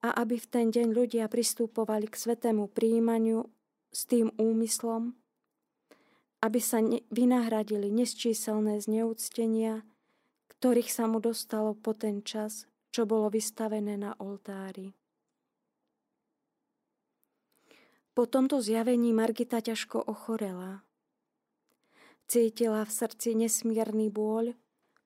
a 0.05 0.13
aby 0.21 0.37
v 0.37 0.47
ten 0.51 0.67
deň 0.69 0.93
ľudia 0.93 1.25
pristupovali 1.31 2.11
k 2.11 2.17
svetému 2.17 2.69
príjmaniu 2.73 3.49
s 3.93 4.05
tým 4.05 4.33
úmyslom, 4.37 5.17
aby 6.45 6.61
sa 6.61 6.85
vynahradili 7.09 7.89
nesčíselné 7.89 8.79
zneúctenia, 8.83 9.83
ktorých 10.57 10.91
sa 10.93 11.09
mu 11.09 11.21
dostalo 11.21 11.73
po 11.73 11.97
ten 11.97 12.21
čas, 12.21 12.69
čo 12.93 13.05
bolo 13.09 13.29
vystavené 13.33 13.97
na 13.97 14.17
oltári. 14.21 14.93
Po 18.17 18.25
tomto 18.25 18.65
zjavení 18.65 19.13
Margita 19.13 19.61
ťažko 19.61 20.01
ochorela. 20.01 20.81
Cítila 22.25 22.89
v 22.89 22.91
srdci 22.91 23.37
nesmierny 23.37 24.09
bôľ, 24.09 24.57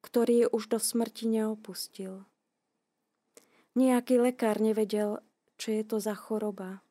ktorý 0.01 0.47
ju 0.47 0.49
už 0.55 0.65
do 0.71 0.79
smrti 0.79 1.27
neopustil. 1.27 2.30
Nejaký 3.79 4.19
lekár 4.19 4.59
nevedel, 4.59 5.23
čo 5.55 5.71
je 5.71 5.87
to 5.87 6.03
za 6.03 6.19
choroba. 6.19 6.83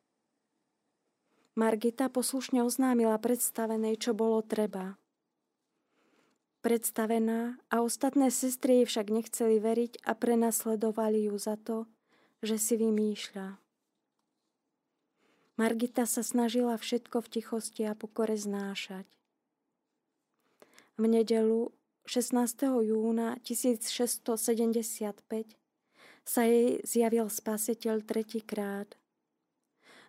Margita 1.52 2.08
poslušne 2.08 2.64
oznámila 2.64 3.20
predstavenej, 3.20 4.00
čo 4.00 4.16
bolo 4.16 4.40
treba. 4.40 4.96
Predstavená 6.64 7.60
a 7.68 7.84
ostatné 7.84 8.32
sestry 8.32 8.80
jej 8.80 8.86
však 8.88 9.12
nechceli 9.12 9.60
veriť 9.60 10.08
a 10.08 10.16
prenasledovali 10.16 11.28
ju 11.28 11.36
za 11.36 11.60
to, 11.60 11.84
že 12.40 12.56
si 12.56 12.80
vymýšľa. 12.80 13.60
Margita 15.60 16.08
sa 16.08 16.24
snažila 16.24 16.80
všetko 16.80 17.20
v 17.20 17.28
tichosti 17.28 17.84
a 17.84 17.92
pokore 17.92 18.40
znášať. 18.40 19.04
V 20.96 21.04
nedelu 21.04 21.76
16. 22.08 22.88
júna 22.88 23.36
1675 23.44 25.59
sa 26.30 26.46
jej 26.46 26.78
zjavil 26.86 27.26
spasiteľ 27.26 28.06
tretíkrát. 28.06 28.94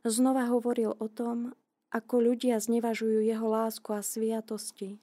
Znova 0.06 0.46
hovoril 0.54 0.94
o 0.94 1.10
tom, 1.10 1.58
ako 1.90 2.22
ľudia 2.30 2.62
znevažujú 2.62 3.25
jeho 3.25 3.48
lásku 3.50 3.90
a 3.90 4.06
sviatosti 4.06 5.01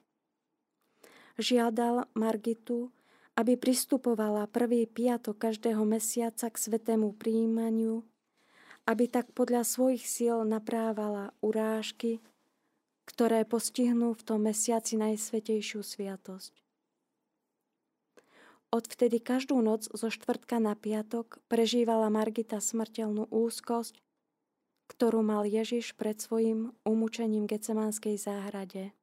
žiadal 1.39 2.05
Margitu, 2.13 2.91
aby 3.39 3.55
pristupovala 3.55 4.51
prvý 4.51 4.83
piatok 4.83 5.49
každého 5.49 5.87
mesiaca 5.87 6.51
k 6.51 6.55
svetému 6.59 7.15
príjmaniu, 7.15 8.03
aby 8.83 9.07
tak 9.07 9.31
podľa 9.31 9.63
svojich 9.63 10.03
síl 10.03 10.43
naprávala 10.43 11.31
urážky, 11.39 12.19
ktoré 13.07 13.47
postihnú 13.47 14.11
v 14.13 14.21
tom 14.27 14.43
mesiaci 14.43 14.99
najsvetejšiu 14.99 15.81
sviatosť. 15.81 16.51
Odvtedy 18.69 19.17
každú 19.17 19.57
noc 19.65 19.89
zo 19.89 20.13
štvrtka 20.13 20.61
na 20.61 20.77
piatok 20.77 21.41
prežívala 21.49 22.13
Margita 22.13 22.61
smrteľnú 22.61 23.25
úzkosť, 23.33 23.97
ktorú 24.93 25.25
mal 25.25 25.49
Ježiš 25.49 25.97
pred 25.97 26.21
svojim 26.21 26.77
umúčením 26.85 27.49
Gecemánskej 27.49 28.21
záhrade. 28.21 28.93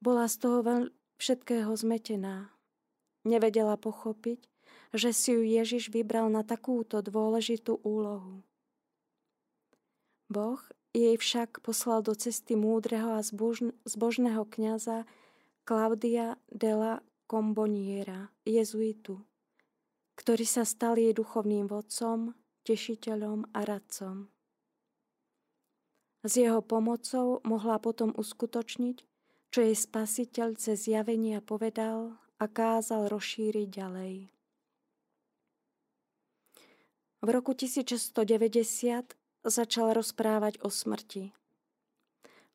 Bola 0.00 0.24
z 0.24 0.36
toho 0.40 0.58
veľ 0.64 0.82
všetkého 1.20 1.72
zmetená. 1.76 2.52
Nevedela 3.28 3.76
pochopiť, 3.76 4.40
že 4.96 5.12
si 5.12 5.36
ju 5.36 5.44
Ježiš 5.44 5.92
vybral 5.92 6.32
na 6.32 6.44
takúto 6.44 7.04
dôležitú 7.04 7.80
úlohu. 7.84 8.40
Boh 10.32 10.60
jej 10.96 11.16
však 11.20 11.60
poslal 11.60 12.00
do 12.00 12.16
cesty 12.16 12.56
múdreho 12.56 13.16
a 13.16 13.24
zbožného 13.84 14.48
kniaza 14.48 15.04
Claudia 15.68 16.40
della 16.48 17.04
Comboniera, 17.26 18.30
jezuitu, 18.46 19.22
ktorý 20.14 20.46
sa 20.46 20.62
stal 20.62 20.94
jej 20.96 21.10
duchovným 21.10 21.66
vodcom, 21.66 22.38
tešiteľom 22.62 23.50
a 23.50 23.60
radcom. 23.66 24.30
S 26.22 26.32
jeho 26.38 26.62
pomocou 26.62 27.42
mohla 27.46 27.78
potom 27.78 28.10
uskutočniť 28.14 29.06
čo 29.56 29.64
jej 29.64 29.72
spasiteľ 29.72 30.52
cez 30.60 30.84
zjavenia 30.84 31.40
povedal 31.40 32.12
a 32.36 32.44
kázal 32.44 33.08
rozšíriť 33.08 33.68
ďalej. 33.72 34.14
V 37.24 37.28
roku 37.32 37.56
1690 37.56 39.16
začal 39.48 39.96
rozprávať 39.96 40.60
o 40.60 40.68
smrti. 40.68 41.32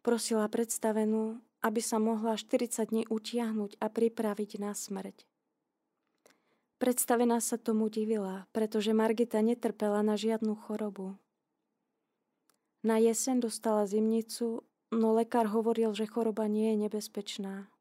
Prosila 0.05 0.45
predstavenú, 0.45 1.41
aby 1.61 1.81
sa 1.81 2.01
mohla 2.01 2.37
40 2.37 2.89
dní 2.89 3.03
utiahnuť 3.07 3.77
a 3.77 3.87
pripraviť 3.89 4.51
na 4.57 4.73
smrť. 4.73 5.25
Predstavená 6.81 7.37
sa 7.37 7.61
tomu 7.61 7.93
divila, 7.93 8.49
pretože 8.49 8.89
Margita 8.89 9.37
netrpela 9.45 10.01
na 10.01 10.17
žiadnu 10.17 10.57
chorobu. 10.57 11.21
Na 12.81 12.97
jeseň 12.97 13.45
dostala 13.45 13.85
zimnicu 13.85 14.65
no 14.91 15.15
lekár 15.15 15.47
hovoril, 15.47 15.95
že 15.95 16.09
choroba 16.09 16.49
nie 16.51 16.75
je 16.75 16.89
nebezpečná. 16.89 17.71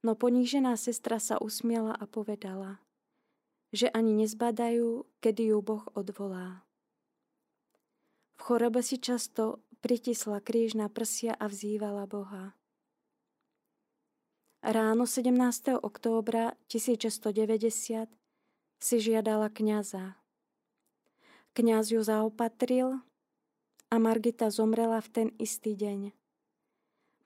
No 0.00 0.14
ponížená 0.14 0.78
sestra 0.78 1.18
sa 1.18 1.36
usmiela 1.42 1.92
a 1.92 2.06
povedala, 2.06 2.78
že 3.74 3.90
ani 3.92 4.14
nezbadajú, 4.24 5.04
kedy 5.20 5.52
ju 5.52 5.58
Boh 5.60 5.84
odvolá. 5.92 6.64
V 8.38 8.40
chorobe 8.46 8.80
si 8.80 8.96
často 9.02 9.58
pritisla 9.78 10.42
kríž 10.42 10.74
na 10.74 10.90
prsia 10.90 11.34
a 11.34 11.46
vzývala 11.46 12.06
Boha. 12.10 12.58
Ráno 14.58 15.06
17. 15.06 15.78
októbra 15.78 16.58
1690 16.66 18.10
si 18.78 18.96
žiadala 18.98 19.46
kňaza. 19.54 20.18
Kňaz 21.54 21.94
ju 21.94 22.02
zaopatril 22.02 23.02
a 23.90 23.94
Margita 24.02 24.50
zomrela 24.50 24.98
v 24.98 25.08
ten 25.10 25.28
istý 25.38 25.78
deň. 25.78 26.10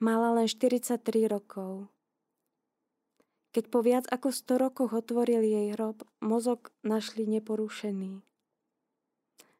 Mala 0.01 0.37
len 0.37 0.49
43 0.49 1.01
rokov. 1.29 1.89
Keď 3.53 3.65
po 3.69 3.85
viac 3.85 4.09
ako 4.09 4.33
100 4.33 4.65
rokoch 4.65 4.93
otvorili 4.97 5.53
jej 5.53 5.69
hrob, 5.77 6.05
mozog 6.25 6.73
našli 6.81 7.29
neporušený. 7.29 8.25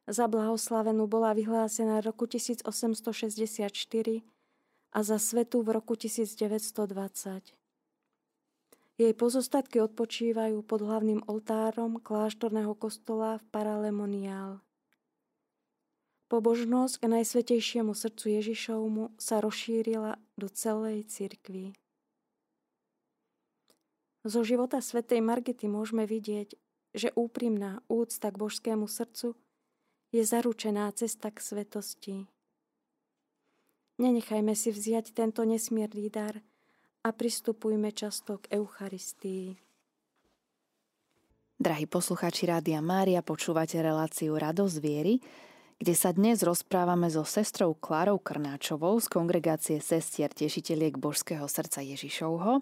Za 0.03 0.27
blahoslavenú 0.27 1.07
bola 1.07 1.31
vyhlásená 1.31 2.03
v 2.03 2.11
roku 2.11 2.27
1864 2.27 3.71
a 4.91 4.99
za 4.99 5.17
svetu 5.17 5.63
v 5.63 5.69
roku 5.79 5.95
1920. 5.95 7.55
Jej 8.93 9.13
pozostatky 9.17 9.79
odpočívajú 9.79 10.61
pod 10.67 10.85
hlavným 10.85 11.25
oltárom 11.25 11.97
kláštorného 12.03 12.75
kostola 12.75 13.39
v 13.39 13.45
Paralemoniál. 13.49 14.61
Pobožnosť 16.29 16.99
k 16.99 17.05
Najsvetejšiemu 17.07 17.95
srdcu 17.95 18.25
Ježišovmu 18.41 19.03
sa 19.17 19.39
rozšírila 19.39 20.19
do 20.35 20.47
celej 20.51 21.07
cirkvi. 21.09 21.73
Zo 24.23 24.43
života 24.43 24.83
svätej 24.83 25.23
Margity 25.23 25.71
môžeme 25.71 26.03
vidieť, 26.03 26.55
že 26.93 27.09
úprimná 27.17 27.81
úcta 27.89 28.29
k 28.29 28.39
božskému 28.39 28.85
srdcu 28.85 29.35
je 30.13 30.21
zaručená 30.21 30.93
cesta 30.93 31.33
k 31.33 31.41
svetosti. 31.41 32.15
Nenechajme 33.97 34.53
si 34.53 34.69
vziať 34.69 35.17
tento 35.17 35.41
nesmierný 35.41 36.13
dar 36.13 36.37
a 37.01 37.09
pristupujme 37.09 37.89
často 37.89 38.37
k 38.37 38.61
Eucharistii. 38.61 39.57
Drahí 41.57 41.85
poslucháči 41.89 42.45
Rádia 42.45 42.81
Mária, 42.81 43.25
počúvate 43.25 43.81
reláciu 43.81 44.37
Radosť 44.37 44.77
viery, 44.77 45.17
kde 45.81 45.93
sa 45.97 46.13
dnes 46.13 46.45
rozprávame 46.45 47.09
so 47.09 47.25
sestrou 47.25 47.73
Klárou 47.73 48.21
Krnáčovou 48.21 49.01
z 49.01 49.09
kongregácie 49.09 49.77
sestier 49.81 50.29
tešiteliek 50.29 50.93
Božského 50.97 51.45
srdca 51.49 51.81
Ježišovho 51.81 52.61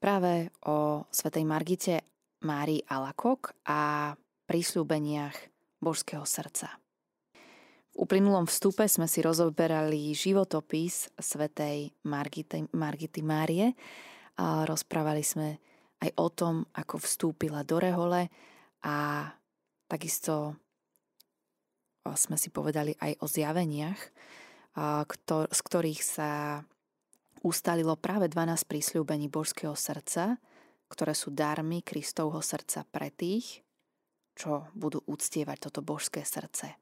práve 0.00 0.52
o 0.64 1.04
svetej 1.12 1.44
Margite 1.44 1.94
Márii 2.44 2.84
Alakok 2.88 3.56
a 3.64 4.12
prísľubeniach 4.44 5.53
Božského 5.84 6.24
srdca. 6.24 6.72
V 7.94 8.08
uplynulom 8.08 8.48
vstupe 8.48 8.88
sme 8.88 9.04
si 9.06 9.20
rozoberali 9.20 10.16
životopis 10.16 11.12
svetej 11.14 11.92
Margity, 12.08 12.66
Margity 12.72 13.20
Márie 13.22 13.76
a 14.40 14.64
rozprávali 14.64 15.22
sme 15.22 15.60
aj 16.02 16.10
o 16.18 16.28
tom, 16.32 16.54
ako 16.74 16.98
vstúpila 16.98 17.62
do 17.62 17.78
rehole 17.78 18.32
a 18.82 19.28
takisto 19.86 20.58
sme 22.04 22.36
si 22.36 22.52
povedali 22.52 22.92
aj 23.00 23.24
o 23.24 23.26
zjaveniach, 23.30 24.00
z 25.48 25.60
ktorých 25.64 26.02
sa 26.04 26.60
ustalilo 27.40 27.96
práve 27.96 28.28
12 28.28 28.68
prísľúbení 28.68 29.32
božského 29.32 29.72
srdca, 29.72 30.36
ktoré 30.92 31.16
sú 31.16 31.32
darmi 31.32 31.80
Kristovho 31.80 32.44
srdca 32.44 32.84
pre 32.92 33.08
tých, 33.08 33.63
čo 34.34 34.68
budú 34.74 35.02
uctievať 35.06 35.70
toto 35.70 35.80
božské 35.80 36.26
srdce. 36.26 36.74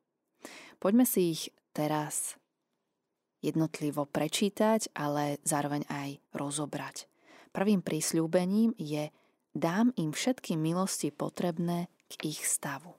Poďme 0.82 1.06
si 1.06 1.36
ich 1.36 1.42
teraz 1.76 2.36
jednotlivo 3.44 4.08
prečítať, 4.08 4.92
ale 4.96 5.38
zároveň 5.44 5.86
aj 5.88 6.08
rozobrať. 6.32 7.06
Prvým 7.52 7.84
prísľúbením 7.84 8.72
je 8.80 9.12
dám 9.52 9.92
im 10.00 10.10
všetky 10.10 10.56
milosti 10.56 11.12
potrebné 11.12 11.92
k 12.08 12.32
ich 12.32 12.40
stavu. 12.42 12.96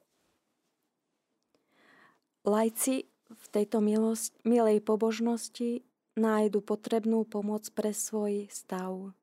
Lajci 2.45 3.07
v 3.33 3.45
tejto 3.49 3.81
milost, 3.81 4.35
milej 4.45 4.83
pobožnosti 4.83 5.81
nájdu 6.13 6.61
potrebnú 6.61 7.25
pomoc 7.25 7.65
pre 7.73 7.95
svoj 7.95 8.51
stav. 8.53 9.15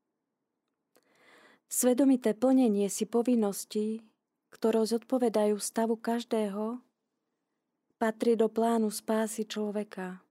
Svedomité 1.70 2.34
plnenie 2.34 2.90
si 2.90 3.06
povinností, 3.06 4.02
ktoré 4.50 4.82
zodpovedajú 4.84 5.56
stavu 5.62 5.96
každého, 5.96 6.82
patrí 7.96 8.34
do 8.34 8.50
plánu 8.50 8.90
spásy 8.90 9.46
človeka. 9.46 10.22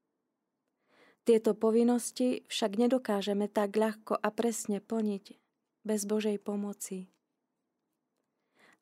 Tieto 1.23 1.53
povinnosti 1.53 2.43
však 2.49 2.71
nedokážeme 2.75 3.45
tak 3.45 3.77
ľahko 3.77 4.17
a 4.17 4.29
presne 4.33 4.81
plniť 4.81 5.37
bez 5.85 6.03
Božej 6.09 6.41
pomoci. 6.41 7.07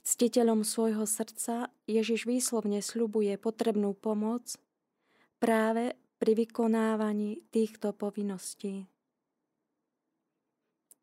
Ctiteľom 0.08 0.64
svojho 0.64 1.04
srdca 1.04 1.68
Ježiš 1.84 2.24
výslovne 2.24 2.80
sľubuje 2.80 3.36
potrebnú 3.36 3.92
pomoc 3.92 4.56
práve 5.44 6.00
pri 6.16 6.32
vykonávaní 6.48 7.44
týchto 7.52 7.92
povinností. 7.92 8.88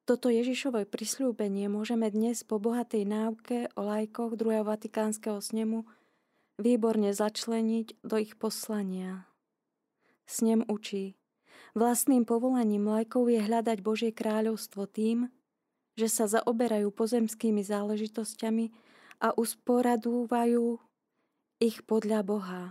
Toto 0.04 0.28
Ježišové 0.28 0.84
prisľúbenie 0.84 1.72
môžeme 1.72 2.12
dnes 2.12 2.44
po 2.44 2.60
bohatej 2.60 3.08
náuke 3.08 3.72
o 3.72 3.88
lajkoch 3.88 4.36
druhého 4.36 4.68
Vatikánskeho 4.68 5.40
snemu 5.40 5.88
výborne 6.60 7.08
začleniť 7.16 8.04
do 8.04 8.20
ich 8.20 8.36
poslania. 8.36 9.24
Snem 10.28 10.60
učí. 10.68 11.16
Vlastným 11.72 12.28
povolaním 12.28 12.84
lajkov 12.84 13.32
je 13.32 13.40
hľadať 13.40 13.78
Božie 13.80 14.12
kráľovstvo 14.12 14.84
tým, 14.84 15.32
že 15.96 16.12
sa 16.12 16.28
zaoberajú 16.28 16.92
pozemskými 16.92 17.64
záležitosťami 17.64 18.64
a 19.24 19.32
usporadúvajú 19.32 20.78
ich 21.64 21.80
podľa 21.88 22.20
Boha 22.20 22.62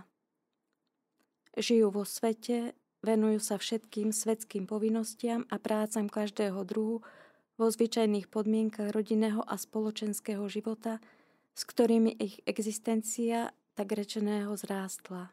žijú 1.58 1.90
vo 1.94 2.04
svete, 2.06 2.74
venujú 3.04 3.38
sa 3.38 3.56
všetkým 3.60 4.10
svetským 4.10 4.66
povinnostiam 4.66 5.46
a 5.50 5.56
prácam 5.60 6.10
každého 6.10 6.66
druhu 6.66 7.06
vo 7.54 7.70
zvyčajných 7.70 8.26
podmienkach 8.26 8.90
rodinného 8.90 9.42
a 9.46 9.54
spoločenského 9.54 10.42
života, 10.50 10.98
s 11.54 11.62
ktorými 11.62 12.18
ich 12.18 12.42
existencia 12.50 13.54
tak 13.78 13.94
rečeného 13.94 14.50
zrástla. 14.58 15.30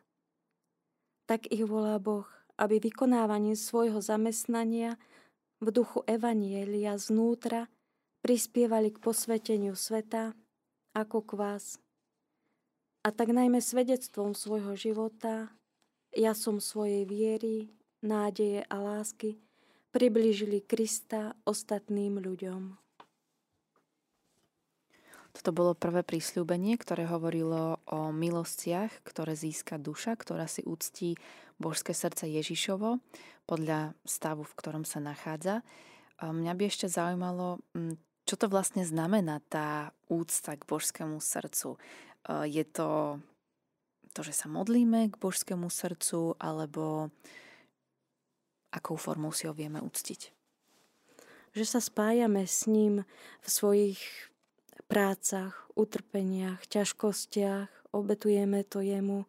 Tak 1.25 1.49
ich 1.49 1.65
volá 1.65 1.97
Boh, 1.97 2.29
aby 2.61 2.77
vykonávaním 2.77 3.57
svojho 3.57 4.01
zamestnania 4.01 5.01
v 5.61 5.73
duchu 5.73 6.05
Evanielia 6.05 6.97
znútra 6.97 7.69
prispievali 8.21 8.93
k 8.93 9.01
posveteniu 9.01 9.73
sveta 9.73 10.37
ako 10.93 11.25
k 11.25 11.31
vás. 11.37 11.65
A 13.01 13.09
tak 13.09 13.33
najmä 13.33 13.57
svedectvom 13.57 14.37
svojho 14.37 14.77
života 14.77 15.49
ja 16.13 16.37
som 16.37 16.61
svojej 16.61 17.07
viery, 17.07 17.73
nádeje 18.03 18.61
a 18.69 18.77
lásky 18.77 19.41
priblížili 19.91 20.63
Krista 20.63 21.35
ostatným 21.43 22.19
ľuďom. 22.19 22.79
Toto 25.31 25.55
bolo 25.55 25.71
prvé 25.71 26.03
prísľubenie, 26.03 26.75
ktoré 26.75 27.07
hovorilo 27.07 27.79
o 27.87 28.11
milostiach, 28.11 28.91
ktoré 29.07 29.31
získa 29.31 29.79
duša, 29.79 30.19
ktorá 30.19 30.43
si 30.43 30.59
úctí 30.67 31.15
božské 31.55 31.95
srdce 31.95 32.27
Ježišovo 32.27 32.99
podľa 33.47 33.95
stavu, 34.03 34.43
v 34.43 34.57
ktorom 34.59 34.83
sa 34.83 34.99
nachádza. 34.99 35.63
Mňa 36.19 36.51
by 36.51 36.63
ešte 36.67 36.91
zaujímalo, 36.91 37.63
čo 38.27 38.35
to 38.35 38.51
vlastne 38.51 38.83
znamená 38.83 39.39
tá 39.47 39.95
úcta 40.11 40.59
k 40.59 40.67
božskému 40.67 41.23
srdcu. 41.23 41.79
Je 42.43 42.63
to 42.67 43.19
to, 44.11 44.27
že 44.27 44.35
sa 44.35 44.51
modlíme 44.51 45.07
k 45.07 45.15
božskému 45.15 45.71
srdcu, 45.71 46.35
alebo 46.35 47.15
akou 48.71 48.95
formou 48.95 49.35
si 49.35 49.45
ho 49.45 49.53
vieme 49.53 49.83
uctiť? 49.83 50.31
Že 51.51 51.65
sa 51.67 51.79
spájame 51.83 52.47
s 52.47 52.65
ním 52.65 53.03
v 53.43 53.47
svojich 53.47 53.99
prácach, 54.87 55.67
utrpeniach, 55.75 56.63
ťažkostiach, 56.67 57.95
obetujeme 57.95 58.63
to 58.63 58.79
jemu. 58.79 59.27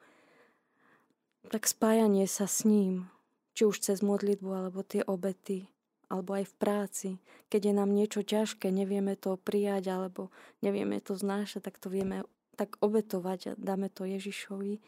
Tak 1.50 1.66
spájanie 1.66 2.30
sa 2.30 2.46
s 2.46 2.62
ním, 2.62 3.10
či 3.54 3.66
už 3.66 3.82
cez 3.82 3.98
modlitbu, 4.02 4.50
alebo 4.50 4.86
tie 4.86 5.02
obety, 5.02 5.66
alebo 6.06 6.38
aj 6.38 6.50
v 6.50 6.54
práci. 6.58 7.08
Keď 7.50 7.70
je 7.70 7.74
nám 7.74 7.90
niečo 7.90 8.22
ťažké, 8.22 8.70
nevieme 8.70 9.18
to 9.18 9.34
prijať, 9.38 9.90
alebo 9.90 10.30
nevieme 10.62 11.02
to 11.02 11.18
znášať, 11.18 11.66
tak 11.66 11.82
to 11.82 11.90
vieme 11.90 12.22
tak 12.54 12.78
obetovať 12.78 13.40
a 13.48 13.52
dáme 13.58 13.90
to 13.90 14.06
Ježišovi 14.06 14.78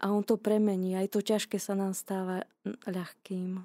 a 0.00 0.08
on 0.08 0.24
to 0.24 0.40
premení. 0.40 0.96
Aj 0.96 1.06
to 1.06 1.20
ťažké 1.20 1.60
sa 1.60 1.76
nám 1.76 1.92
stáva 1.92 2.48
ľahkým. 2.88 3.60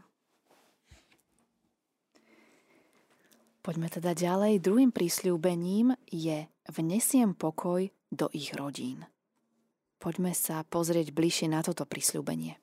Poďme 3.65 3.89
teda 3.89 4.13
ďalej. 4.13 4.61
Druhým 4.61 4.93
prísľúbením 4.93 5.97
je 6.05 6.45
vnesiem 6.69 7.33
pokoj 7.33 7.89
do 8.13 8.29
ich 8.29 8.53
rodín. 8.53 9.09
Poďme 9.97 10.37
sa 10.37 10.61
pozrieť 10.69 11.09
bližšie 11.09 11.49
na 11.49 11.65
toto 11.65 11.81
prísľúbenie. 11.81 12.61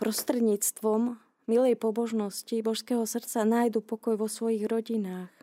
Prostredníctvom 0.00 1.20
milej 1.44 1.76
pobožnosti 1.76 2.56
božského 2.64 3.04
srdca 3.04 3.44
nájdu 3.44 3.84
pokoj 3.84 4.16
vo 4.16 4.32
svojich 4.32 4.64
rodinách. 4.64 5.35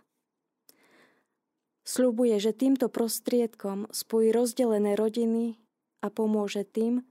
Sľubuje, 1.93 2.41
že 2.41 2.57
týmto 2.57 2.89
prostriedkom 2.89 3.85
spojí 3.93 4.33
rozdelené 4.33 4.97
rodiny 4.97 5.61
a 6.01 6.09
pomôže 6.09 6.65
tým, 6.65 7.05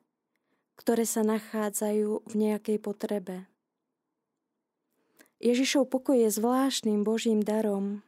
ktoré 0.75 1.07
sa 1.07 1.23
nachádzajú 1.23 2.27
v 2.27 2.35
nejakej 2.35 2.83
potrebe. 2.83 3.47
Ježišov 5.39 5.87
pokoj 5.87 6.19
je 6.19 6.35
zvláštnym 6.35 7.07
Božím 7.07 7.47
darom 7.47 8.03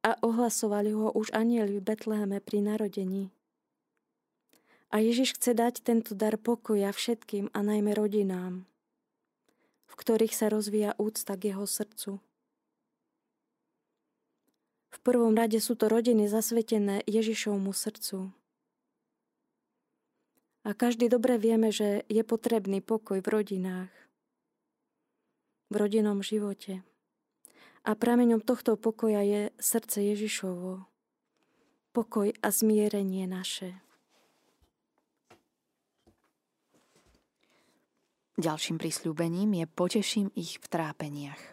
a 0.00 0.16
ohlasovali 0.24 0.96
ho 0.96 1.12
už 1.12 1.28
anieli 1.36 1.76
v 1.76 1.84
Betleheme 1.84 2.40
pri 2.40 2.64
narodení. 2.64 3.28
A 4.88 5.04
Ježiš 5.04 5.36
chce 5.36 5.52
dať 5.52 5.84
tento 5.84 6.16
dar 6.16 6.40
pokoja 6.40 6.88
všetkým 6.88 7.52
a 7.52 7.60
najmä 7.60 7.92
rodinám, 7.92 8.64
v 9.84 9.94
ktorých 10.00 10.32
sa 10.32 10.48
rozvíja 10.48 10.96
úcta 10.96 11.36
k 11.36 11.52
jeho 11.52 11.68
srdcu. 11.68 12.16
V 14.92 14.98
prvom 15.00 15.32
rade 15.32 15.56
sú 15.56 15.72
to 15.72 15.88
rodiny 15.88 16.28
zasvetené 16.28 17.00
Ježišovmu 17.08 17.72
srdcu. 17.72 18.28
A 20.62 20.70
každý 20.76 21.10
dobre 21.10 21.40
vieme, 21.40 21.74
že 21.74 22.06
je 22.06 22.22
potrebný 22.22 22.84
pokoj 22.84 23.18
v 23.18 23.28
rodinách, 23.28 23.90
v 25.72 25.74
rodinnom 25.74 26.22
živote. 26.22 26.86
A 27.82 27.98
prameňom 27.98 28.38
tohto 28.38 28.78
pokoja 28.78 29.26
je 29.26 29.42
srdce 29.58 29.98
Ježišovo. 30.14 30.86
Pokoj 31.90 32.30
a 32.30 32.48
zmierenie 32.54 33.26
naše. 33.26 33.74
Ďalším 38.38 38.80
prísľubením 38.80 39.60
je 39.60 39.66
poteším 39.68 40.28
ich 40.38 40.56
v 40.56 40.66
trápeniach. 40.70 41.51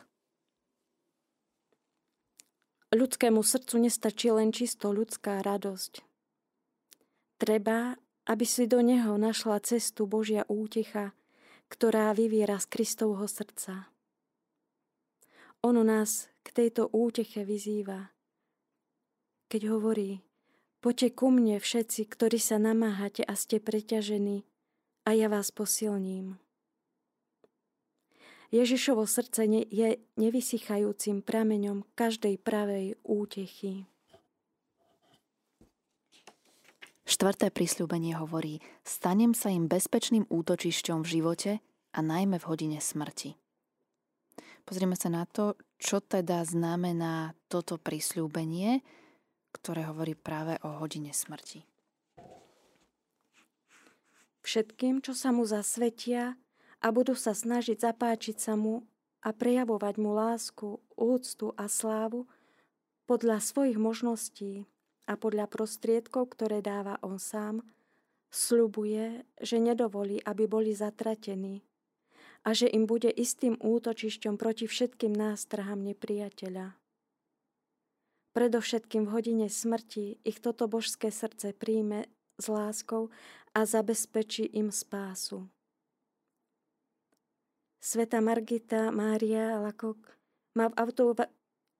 Ľudskému 2.90 3.46
srdcu 3.46 3.76
nestačí 3.86 4.34
len 4.34 4.50
čisto 4.50 4.90
ľudská 4.90 5.46
radosť. 5.46 6.02
Treba, 7.38 7.94
aby 8.26 8.46
si 8.50 8.66
do 8.66 8.82
neho 8.82 9.14
našla 9.16 9.62
cestu 9.62 10.10
Božia 10.10 10.42
útecha, 10.50 11.14
ktorá 11.70 12.12
vyviera 12.18 12.58
z 12.58 12.66
Kristovho 12.66 13.30
srdca. 13.30 13.94
Ono 15.62 15.86
nás 15.86 16.34
k 16.42 16.50
tejto 16.50 16.90
úteche 16.90 17.46
vyzýva, 17.46 18.10
keď 19.50 19.62
hovorí, 19.70 20.26
poďte 20.82 21.14
ku 21.14 21.30
mne 21.30 21.62
všetci, 21.62 22.10
ktorí 22.10 22.42
sa 22.42 22.58
namáhate 22.58 23.22
a 23.22 23.34
ste 23.38 23.62
preťažení, 23.62 24.46
a 25.06 25.18
ja 25.18 25.30
vás 25.30 25.50
posilním. 25.50 26.38
Ježišovo 28.50 29.06
srdce 29.06 29.46
je 29.70 30.02
nevysychajúcim 30.18 31.22
prameňom 31.22 31.86
každej 31.94 32.42
pravej 32.42 32.98
útechy. 33.06 33.86
Štvrté 37.10 37.50
prisľúbenie 37.54 38.18
hovorí, 38.18 38.62
stanem 38.86 39.34
sa 39.34 39.50
im 39.50 39.66
bezpečným 39.66 40.30
útočišťom 40.30 41.02
v 41.02 41.10
živote 41.10 41.52
a 41.94 42.00
najmä 42.06 42.38
v 42.38 42.48
hodine 42.50 42.78
smrti. 42.82 43.34
Pozrieme 44.66 44.94
sa 44.94 45.10
na 45.10 45.26
to, 45.26 45.58
čo 45.82 46.02
teda 46.02 46.46
znamená 46.46 47.34
toto 47.50 47.82
prisľúbenie, 47.82 48.86
ktoré 49.50 49.90
hovorí 49.90 50.14
práve 50.14 50.62
o 50.62 50.78
hodine 50.78 51.10
smrti. 51.10 51.66
Všetkým, 54.46 55.02
čo 55.02 55.18
sa 55.18 55.34
mu 55.34 55.46
zasvetia 55.50 56.38
a 56.80 56.88
budú 56.92 57.16
sa 57.16 57.36
snažiť 57.36 57.80
zapáčiť 57.80 58.38
sa 58.40 58.56
mu 58.56 58.88
a 59.24 59.36
prejavovať 59.36 59.96
mu 60.00 60.16
lásku, 60.16 60.80
úctu 60.96 61.52
a 61.60 61.68
slávu 61.68 62.28
podľa 63.04 63.42
svojich 63.44 63.76
možností, 63.76 64.70
a 65.10 65.18
podľa 65.18 65.50
prostriedkov, 65.50 66.38
ktoré 66.38 66.62
dáva 66.62 67.02
on 67.02 67.18
sám, 67.18 67.66
slubuje, 68.30 69.26
že 69.42 69.58
nedovolí, 69.58 70.22
aby 70.22 70.46
boli 70.46 70.78
zatratení 70.78 71.66
a 72.46 72.54
že 72.54 72.70
im 72.70 72.86
bude 72.86 73.10
istým 73.10 73.58
útočišťom 73.58 74.38
proti 74.38 74.70
všetkým 74.70 75.12
nástrahám 75.12 75.82
nepriateľa. 75.82 76.78
Predovšetkým 78.38 79.10
v 79.10 79.12
hodine 79.12 79.48
smrti 79.50 80.22
ich 80.22 80.38
toto 80.40 80.70
božské 80.70 81.10
srdce 81.10 81.52
príjme 81.58 82.06
s 82.38 82.46
láskou 82.48 83.10
a 83.58 83.66
zabezpečí 83.66 84.46
im 84.56 84.70
spásu. 84.70 85.50
Sveta 87.80 88.20
Margita 88.20 88.92
Mária 88.92 89.56
Lakok 89.56 90.20
má 90.52 90.68
v 90.68 90.76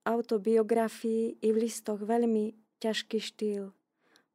autobiografii 0.08 1.36
i 1.44 1.48
v 1.52 1.56
listoch 1.68 2.00
veľmi 2.00 2.56
ťažký 2.80 3.20
štýl. 3.20 3.76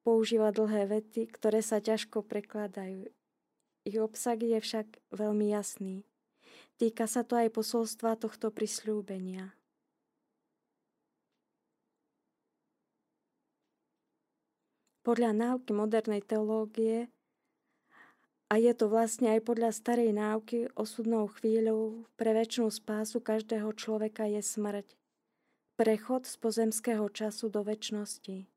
Používa 0.05 0.53
dlhé 0.53 0.85
vety, 0.85 1.25
ktoré 1.33 1.65
sa 1.65 1.81
ťažko 1.81 2.21
prekladajú. 2.21 3.09
Ich 3.81 3.97
obsah 3.97 4.37
je 4.37 4.61
však 4.61 5.09
veľmi 5.09 5.49
jasný. 5.49 6.05
Týka 6.77 7.09
sa 7.09 7.25
to 7.25 7.33
aj 7.33 7.49
posolstva 7.49 8.13
tohto 8.21 8.53
prisľúbenia. 8.53 9.57
Podľa 15.01 15.33
náuky 15.33 15.73
modernej 15.73 16.21
teológie 16.21 17.09
a 18.45 18.61
je 18.61 18.73
to 18.77 18.85
vlastne 18.87 19.33
aj 19.33 19.41
podľa 19.41 19.73
starej 19.73 20.13
náuky 20.13 20.69
osudnou 20.77 21.25
chvíľou 21.33 22.05
pre 22.13 22.37
väčšinu 22.37 22.69
spásu 22.69 23.17
každého 23.17 23.73
človeka 23.73 24.29
je 24.29 24.41
smrť 24.41 24.93
prechod 25.75 26.23
z 26.29 26.35
pozemského 26.39 27.09
času 27.11 27.51
do 27.51 27.65
väčšnosti. 27.65 28.47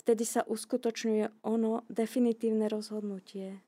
Vtedy 0.00 0.24
sa 0.24 0.42
uskutočňuje 0.48 1.44
ono 1.44 1.84
definitívne 1.92 2.66
rozhodnutie. 2.66 3.60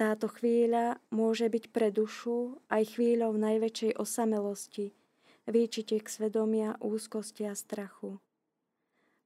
Táto 0.00 0.26
chvíľa 0.26 0.98
môže 1.14 1.46
byť 1.46 1.70
pre 1.70 1.94
dušu 1.94 2.58
aj 2.72 2.96
chvíľou 2.96 3.36
najväčšej 3.38 4.00
osamelosti, 4.00 4.96
výčitiek 5.46 6.02
svedomia, 6.08 6.74
úzkosti 6.82 7.46
a 7.46 7.54
strachu. 7.54 8.18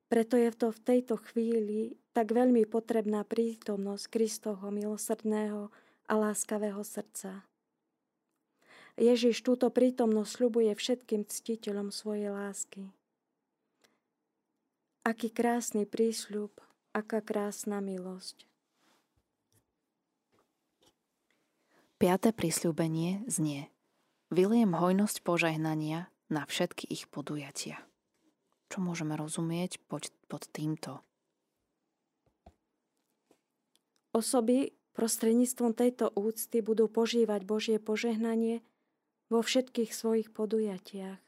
Preto 0.07 0.39
je 0.39 0.51
to 0.55 0.71
v 0.71 0.81
tejto 0.87 1.19
chvíli 1.19 1.99
tak 2.15 2.31
veľmi 2.31 2.63
potrebná 2.71 3.27
prítomnosť 3.27 4.05
Kristovho 4.07 4.71
milosrdného 4.71 5.69
a 6.07 6.13
láskavého 6.15 6.81
srdca. 6.87 7.43
Ježiš 8.97 9.45
túto 9.45 9.69
prítomnosť 9.69 10.31
sľubuje 10.31 10.73
všetkým 10.73 11.27
ctiteľom 11.29 11.93
svojej 11.93 12.33
lásky. 12.33 12.89
Aký 15.05 15.29
krásny 15.29 15.85
prísľub, 15.85 16.55
aká 16.97 17.21
krásna 17.21 17.85
milosť. 17.85 18.49
Piaté 22.01 22.33
prísľubenie 22.33 23.25
znie 23.29 23.69
Vyliem 24.27 24.75
hojnosť 24.75 25.23
požehnania 25.23 26.11
na 26.27 26.43
všetky 26.43 26.91
ich 26.91 27.07
podujatia. 27.07 27.79
Čo 28.67 28.79
môžeme 28.83 29.15
rozumieť 29.15 29.79
pod, 29.87 30.11
pod 30.27 30.47
týmto? 30.51 31.01
Osoby 34.17 34.73
prostredníctvom 34.97 35.77
tejto 35.77 36.09
úcty 36.17 36.65
budú 36.65 36.89
požívať 36.89 37.45
Božie 37.45 37.77
požehnanie 37.77 38.65
vo 39.29 39.45
všetkých 39.45 39.93
svojich 39.93 40.33
podujatiach. 40.33 41.21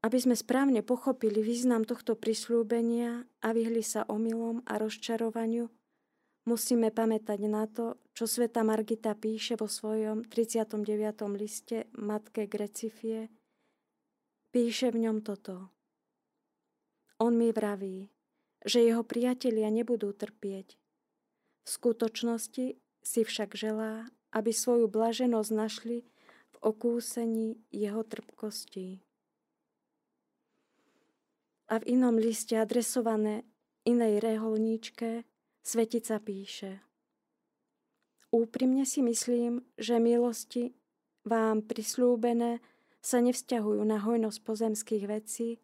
Aby 0.00 0.18
sme 0.20 0.36
správne 0.36 0.80
pochopili 0.84 1.40
význam 1.44 1.84
tohto 1.84 2.16
prislúbenia 2.16 3.24
a 3.44 3.52
vyhli 3.52 3.84
sa 3.84 4.04
omylom 4.08 4.64
a 4.64 4.80
rozčarovaniu, 4.80 5.68
musíme 6.48 6.88
pamätať 6.88 7.40
na 7.48 7.68
to, 7.68 8.00
čo 8.16 8.24
sveta 8.28 8.64
Margita 8.64 9.16
píše 9.16 9.60
vo 9.60 9.68
svojom 9.68 10.24
39. 10.28 10.84
liste 11.36 11.88
Matke 11.96 12.48
Grecifie. 12.48 13.32
Píše 14.50 14.90
v 14.90 15.06
ňom 15.06 15.22
toto. 15.22 15.70
On 17.22 17.30
mi 17.30 17.54
vraví, 17.54 18.10
že 18.66 18.82
jeho 18.82 19.06
priatelia 19.06 19.70
nebudú 19.70 20.10
trpieť. 20.10 20.74
V 21.62 21.68
skutočnosti 21.70 22.74
si 22.98 23.20
však 23.22 23.54
želá, 23.54 24.10
aby 24.34 24.50
svoju 24.50 24.90
blaženosť 24.90 25.50
našli 25.54 26.02
v 26.50 26.56
okúsení 26.66 27.62
jeho 27.70 28.02
trpkostí. 28.02 28.98
A 31.70 31.78
v 31.78 31.94
inom 31.94 32.18
liste 32.18 32.58
adresované 32.58 33.46
inej 33.86 34.18
reholníčke 34.18 35.22
Svetica 35.62 36.18
píše 36.18 36.82
Úprimne 38.34 38.82
si 38.82 38.98
myslím, 38.98 39.62
že 39.78 40.02
milosti 40.02 40.74
vám 41.22 41.62
prislúbené 41.62 42.58
sa 43.00 43.24
nevzťahujú 43.24 43.82
na 43.84 44.00
hojnosť 44.00 44.38
pozemských 44.44 45.04
vecí, 45.08 45.60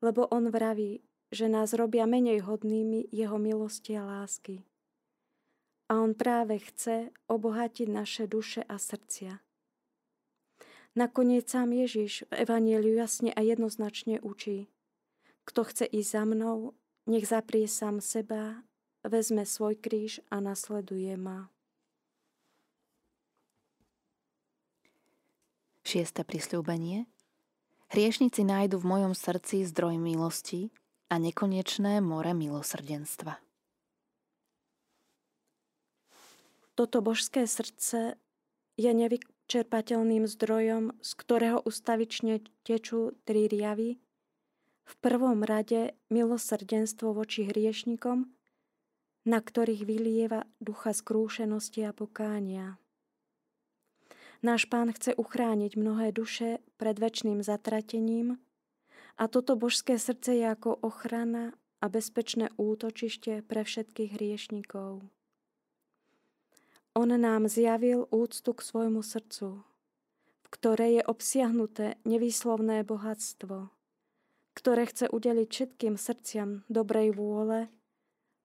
lebo 0.00 0.24
on 0.32 0.48
vraví, 0.48 1.04
že 1.30 1.46
nás 1.46 1.76
robia 1.76 2.08
menej 2.08 2.42
hodnými 2.42 3.12
jeho 3.12 3.38
milosti 3.38 3.94
a 3.94 4.02
lásky. 4.02 4.64
A 5.90 6.00
on 6.00 6.14
práve 6.14 6.58
chce 6.58 7.10
obohatiť 7.28 7.88
naše 7.90 8.24
duše 8.26 8.62
a 8.66 8.78
srdcia. 8.78 9.38
Nakoniec 10.98 11.46
sám 11.46 11.70
Ježiš 11.70 12.26
v 12.30 12.42
Evanieliu 12.42 12.98
jasne 12.98 13.30
a 13.30 13.40
jednoznačne 13.46 14.18
učí. 14.18 14.66
Kto 15.46 15.62
chce 15.62 15.86
ísť 15.86 16.10
za 16.10 16.24
mnou, 16.26 16.74
nech 17.06 17.26
zaprie 17.30 17.70
sám 17.70 18.02
seba, 18.02 18.66
vezme 19.06 19.46
svoj 19.46 19.78
kríž 19.78 20.18
a 20.30 20.42
nasleduje 20.42 21.14
ma. 21.14 21.50
Šieste 25.90 26.22
prisľúbenie. 26.22 27.10
Hriešnici 27.90 28.46
nájdu 28.46 28.78
v 28.78 28.86
mojom 28.94 29.10
srdci 29.10 29.66
zdroj 29.66 29.98
milosti 29.98 30.70
a 31.10 31.18
nekonečné 31.18 31.98
more 31.98 32.30
milosrdenstva. 32.30 33.42
Toto 36.78 37.02
božské 37.02 37.42
srdce 37.50 38.14
je 38.78 38.86
nevyčerpateľným 38.86 40.30
zdrojom, 40.30 40.94
z 41.02 41.10
ktorého 41.18 41.58
ustavične 41.66 42.38
tečú 42.62 43.18
tri 43.26 43.50
riavy. 43.50 43.98
V 44.86 44.94
prvom 45.02 45.42
rade 45.42 45.98
milosrdenstvo 46.06 47.18
voči 47.18 47.50
hriešnikom, 47.50 48.30
na 49.26 49.38
ktorých 49.42 49.82
vylieva 49.82 50.46
ducha 50.62 50.94
skrúšenosti 50.94 51.82
a 51.82 51.90
pokánia. 51.90 52.78
Náš 54.40 54.64
pán 54.64 54.88
chce 54.88 55.12
uchrániť 55.20 55.76
mnohé 55.76 56.16
duše 56.16 56.64
pred 56.80 56.96
väčšným 56.96 57.44
zatratením 57.44 58.40
a 59.20 59.28
toto 59.28 59.52
božské 59.52 60.00
srdce 60.00 60.32
je 60.40 60.48
ako 60.48 60.80
ochrana 60.80 61.52
a 61.84 61.92
bezpečné 61.92 62.48
útočište 62.56 63.44
pre 63.44 63.68
všetkých 63.68 64.16
hriešnikov. 64.16 65.04
On 66.96 67.08
nám 67.08 67.52
zjavil 67.52 68.08
úctu 68.08 68.56
k 68.56 68.60
svojmu 68.64 69.04
srdcu, 69.04 69.60
v 70.42 70.48
ktorej 70.48 71.00
je 71.00 71.02
obsiahnuté 71.04 71.86
nevýslovné 72.08 72.80
bohatstvo, 72.80 73.68
ktoré 74.56 74.88
chce 74.88 75.12
udeliť 75.12 75.48
všetkým 75.52 76.00
srdciam 76.00 76.64
dobrej 76.72 77.12
vôle, 77.12 77.68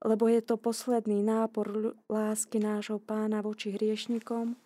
lebo 0.03 0.27
je 0.27 0.43
to 0.43 0.59
posledný 0.59 1.23
nápor 1.23 1.95
lásky 2.11 2.59
nášho 2.59 2.99
pána 2.99 3.39
voči 3.39 3.73
hriešnikom, 3.73 4.59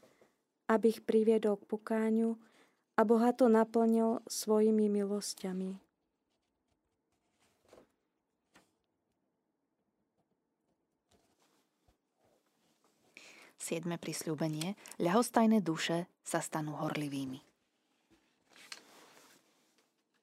aby 0.70 0.94
ich 0.94 1.02
priviedol 1.02 1.58
k 1.58 1.66
pokáňu 1.66 2.38
a 2.94 3.02
bohato 3.02 3.50
naplnil 3.50 4.22
svojimi 4.30 4.86
milosťami. 4.86 5.82
Siedme 13.60 14.00
prisľúbenie. 14.00 14.80
Ľahostajné 15.04 15.60
duše 15.60 16.08
sa 16.24 16.40
stanú 16.40 16.80
horlivými. 16.80 17.44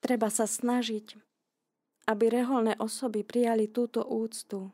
Treba 0.01 0.31
sa 0.31 0.47
snažiť, 0.47 1.19
aby 2.07 2.25
reholné 2.31 2.79
osoby 2.79 3.27
prijali 3.27 3.67
túto 3.67 4.07
úctu. 4.07 4.73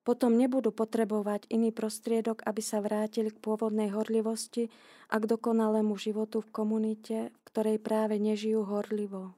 Potom 0.00 0.40
nebudú 0.40 0.72
potrebovať 0.72 1.44
iný 1.52 1.76
prostriedok, 1.76 2.40
aby 2.48 2.62
sa 2.64 2.80
vrátili 2.80 3.28
k 3.28 3.42
pôvodnej 3.42 3.92
horlivosti 3.92 4.72
a 5.12 5.20
k 5.20 5.28
dokonalému 5.28 5.92
životu 6.00 6.40
v 6.40 6.52
komunite, 6.52 7.16
v 7.28 7.40
ktorej 7.44 7.76
práve 7.84 8.16
nežijú 8.16 8.64
horlivo. 8.64 9.36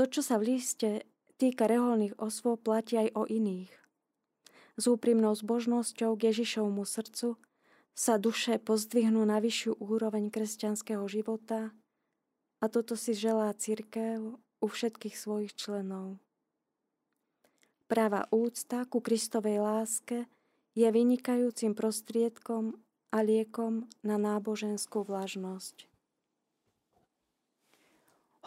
To, 0.00 0.08
čo 0.08 0.24
sa 0.24 0.40
v 0.40 0.56
liste 0.56 1.04
týka 1.36 1.68
reholných 1.68 2.16
osôb, 2.16 2.64
platí 2.64 2.96
aj 2.98 3.12
o 3.14 3.28
iných. 3.28 3.70
S 4.74 4.90
úprimnou 4.90 5.36
zbožnosťou 5.36 6.18
k 6.18 6.34
Ježišovmu 6.34 6.82
srdcu 6.82 7.38
sa 7.94 8.18
duše 8.18 8.58
pozdvihnú 8.58 9.22
na 9.22 9.38
vyššiu 9.38 9.78
úroveň 9.78 10.34
kresťanského 10.34 11.06
života 11.06 11.70
a 12.58 12.64
toto 12.66 12.98
si 12.98 13.14
želá 13.14 13.54
církev 13.54 14.34
u 14.40 14.66
všetkých 14.66 15.14
svojich 15.14 15.54
členov. 15.54 16.23
Práva 17.94 18.26
úcta 18.34 18.82
ku 18.90 18.98
Kristovej 18.98 19.62
láske 19.62 20.26
je 20.74 20.82
vynikajúcim 20.90 21.78
prostriedkom 21.78 22.74
a 23.14 23.22
liekom 23.22 23.86
na 24.02 24.18
náboženskú 24.18 25.06
vlažnosť. 25.06 25.86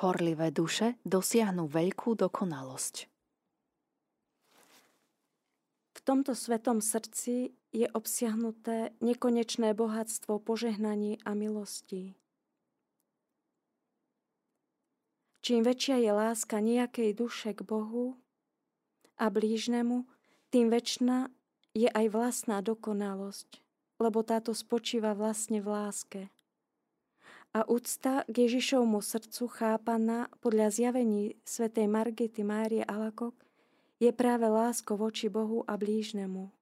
Horlivé 0.03 0.51
duše 0.51 0.99
dosiahnu 1.07 1.63
veľkú 1.71 2.19
dokonalosť. 2.19 3.07
V 5.95 5.99
tomto 6.03 6.35
svetom 6.35 6.83
srdci 6.83 7.55
je 7.71 7.87
obsiahnuté 7.95 8.99
nekonečné 8.99 9.71
bohatstvo 9.71 10.43
požehnaní 10.43 11.23
a 11.23 11.31
milostí. 11.31 12.19
Čím 15.39 15.63
väčšia 15.63 16.03
je 16.03 16.11
láska 16.11 16.59
nejakej 16.59 17.15
duše 17.15 17.55
k 17.55 17.63
Bohu, 17.63 18.19
a 19.17 19.29
blížnemu, 19.33 20.05
tým 20.53 20.71
väčšina 20.71 21.27
je 21.75 21.89
aj 21.89 22.05
vlastná 22.09 22.61
dokonalosť, 22.63 23.61
lebo 24.01 24.23
táto 24.25 24.53
spočíva 24.53 25.13
vlastne 25.17 25.61
v 25.61 25.67
láske. 25.69 26.21
A 27.57 27.65
úcta 27.65 28.21
k 28.29 28.45
Ježišovmu 28.45 29.01
srdcu 29.01 29.49
chápaná 29.49 30.29
podľa 30.45 30.69
zjavení 30.69 31.37
svätej 31.41 31.89
Margity 31.89 32.45
Márie 32.45 32.85
Alakok 32.85 33.33
je 33.97 34.13
práve 34.13 34.45
lásko 34.45 34.93
voči 34.93 35.25
Bohu 35.25 35.65
a 35.65 35.73
blížnemu. 35.73 36.53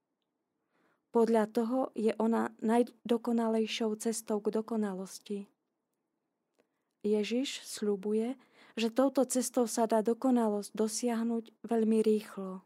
Podľa 1.12 1.48
toho 1.52 1.80
je 1.96 2.12
ona 2.20 2.52
najdokonalejšou 2.60 3.96
cestou 4.00 4.40
k 4.44 4.52
dokonalosti. 4.52 5.40
Ježiš 7.04 7.64
slubuje, 7.64 8.36
že 8.76 8.92
touto 8.92 9.24
cestou 9.24 9.66
sa 9.72 9.88
dá 9.88 10.04
dokonalosť 10.04 10.76
dosiahnuť 10.76 11.44
veľmi 11.64 12.00
rýchlo. 12.04 12.64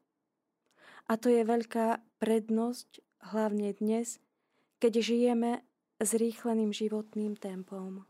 A 1.10 1.14
to 1.18 1.30
je 1.30 1.42
veľká 1.46 2.02
prednosť, 2.22 3.02
hlavne 3.34 3.74
dnes, 3.78 4.22
keď 4.82 5.02
žijeme 5.02 5.62
s 6.02 6.10
rýchleným 6.18 6.74
životným 6.74 7.38
tempom. 7.38 8.06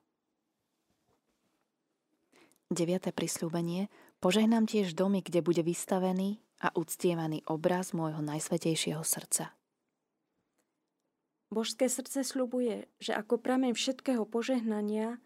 9. 2.70 3.10
prisľúbenie. 3.16 3.90
Požehnám 4.22 4.70
tiež 4.70 4.94
domy, 4.94 5.26
kde 5.26 5.42
bude 5.42 5.66
vystavený 5.66 6.38
a 6.62 6.70
uctievaný 6.76 7.42
obraz 7.50 7.98
môjho 7.98 8.22
najsvetejšieho 8.22 9.02
srdca. 9.02 9.56
Božské 11.50 11.90
srdce 11.90 12.22
sľubuje, 12.22 12.86
že 13.02 13.18
ako 13.18 13.42
prameň 13.42 13.74
všetkého 13.74 14.22
požehnania 14.30 15.18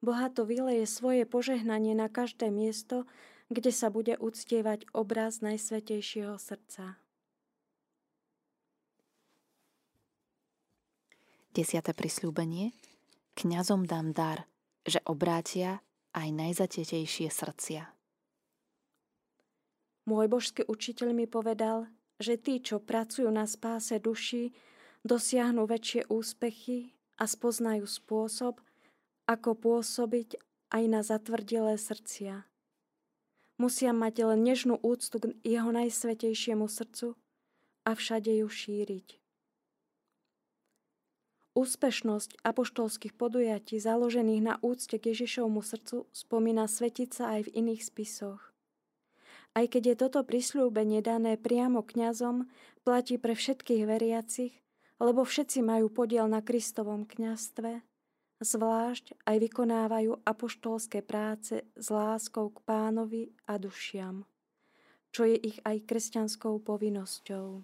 Bohato 0.00 0.48
vyleje 0.48 0.88
svoje 0.88 1.28
požehnanie 1.28 1.92
na 1.92 2.08
každé 2.08 2.48
miesto, 2.48 3.04
kde 3.52 3.68
sa 3.68 3.92
bude 3.92 4.16
uctievať 4.16 4.88
obraz 4.96 5.44
Najsvetejšieho 5.44 6.40
srdca. 6.40 6.96
Desiate 11.52 11.92
prisľúbenie. 11.92 12.72
Kňazom 13.36 13.84
dám 13.84 14.16
dar, 14.16 14.48
že 14.88 15.04
obrátia 15.04 15.84
aj 16.16 16.28
najzatetejšie 16.32 17.28
srdcia. 17.28 17.90
Môj 20.08 20.26
božský 20.32 20.62
učiteľ 20.64 21.12
mi 21.12 21.26
povedal, 21.28 21.90
že 22.16 22.40
tí, 22.40 22.62
čo 22.64 22.80
pracujú 22.80 23.28
na 23.28 23.44
spáse 23.44 24.00
duši, 24.00 24.54
dosiahnu 25.04 25.68
väčšie 25.68 26.08
úspechy 26.08 26.96
a 27.20 27.28
spoznajú 27.28 27.84
spôsob, 27.84 28.62
ako 29.30 29.54
pôsobiť 29.54 30.42
aj 30.74 30.82
na 30.90 31.06
zatvrdilé 31.06 31.78
srdcia. 31.78 32.50
Musia 33.62 33.94
mať 33.94 34.26
len 34.26 34.42
nežnú 34.42 34.74
úctu 34.82 35.22
k 35.22 35.38
jeho 35.46 35.70
najsvetejšiemu 35.70 36.66
srdcu 36.66 37.14
a 37.86 37.90
všade 37.94 38.42
ju 38.42 38.48
šíriť. 38.50 39.22
Úspešnosť 41.54 42.42
apoštolských 42.42 43.14
podujatí 43.14 43.78
založených 43.78 44.42
na 44.42 44.54
úcte 44.62 44.98
k 44.98 45.14
Ježišovmu 45.14 45.62
srdcu 45.62 46.10
spomína 46.10 46.66
svetica 46.66 47.36
aj 47.36 47.50
v 47.50 47.52
iných 47.62 47.82
spisoch. 47.86 48.50
Aj 49.54 49.66
keď 49.66 49.82
je 49.94 49.96
toto 49.98 50.22
prisľúbenie 50.22 51.02
dané 51.02 51.34
priamo 51.34 51.82
kňazom, 51.82 52.46
platí 52.86 53.18
pre 53.18 53.34
všetkých 53.34 53.82
veriacich, 53.82 54.54
lebo 55.02 55.26
všetci 55.26 55.58
majú 55.62 55.90
podiel 55.90 56.30
na 56.30 56.38
Kristovom 56.38 57.02
kňastve 57.02 57.82
zvlášť 58.40 59.14
aj 59.28 59.36
vykonávajú 59.36 60.24
apoštolské 60.24 61.04
práce 61.04 61.60
s 61.76 61.86
láskou 61.92 62.48
k 62.48 62.58
pánovi 62.64 63.22
a 63.44 63.60
dušiam, 63.60 64.24
čo 65.12 65.28
je 65.28 65.36
ich 65.36 65.60
aj 65.62 65.84
kresťanskou 65.84 66.64
povinnosťou. 66.64 67.62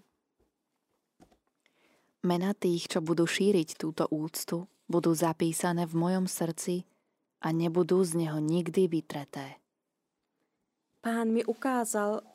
Mena 2.27 2.53
tých, 2.53 2.93
čo 2.93 3.01
budú 3.01 3.25
šíriť 3.25 3.79
túto 3.81 4.05
úctu, 4.13 4.69
budú 4.87 5.17
zapísané 5.17 5.89
v 5.89 5.95
mojom 5.97 6.27
srdci 6.29 6.85
a 7.41 7.55
nebudú 7.55 8.03
z 8.03 8.27
neho 8.27 8.39
nikdy 8.43 8.91
vytreté. 8.91 9.63
Pán 11.01 11.31
mi 11.31 11.47
ukázal 11.47 12.27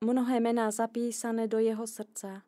mnohé 0.00 0.40
mená 0.40 0.72
zapísané 0.72 1.44
do 1.44 1.60
jeho 1.60 1.84
srdca. 1.84 2.40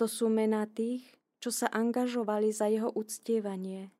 To 0.00 0.04
sú 0.08 0.32
mená 0.32 0.64
tých, 0.64 1.04
čo 1.40 1.52
sa 1.52 1.68
angažovali 1.68 2.52
za 2.52 2.68
jeho 2.72 2.88
uctievanie. 2.92 3.95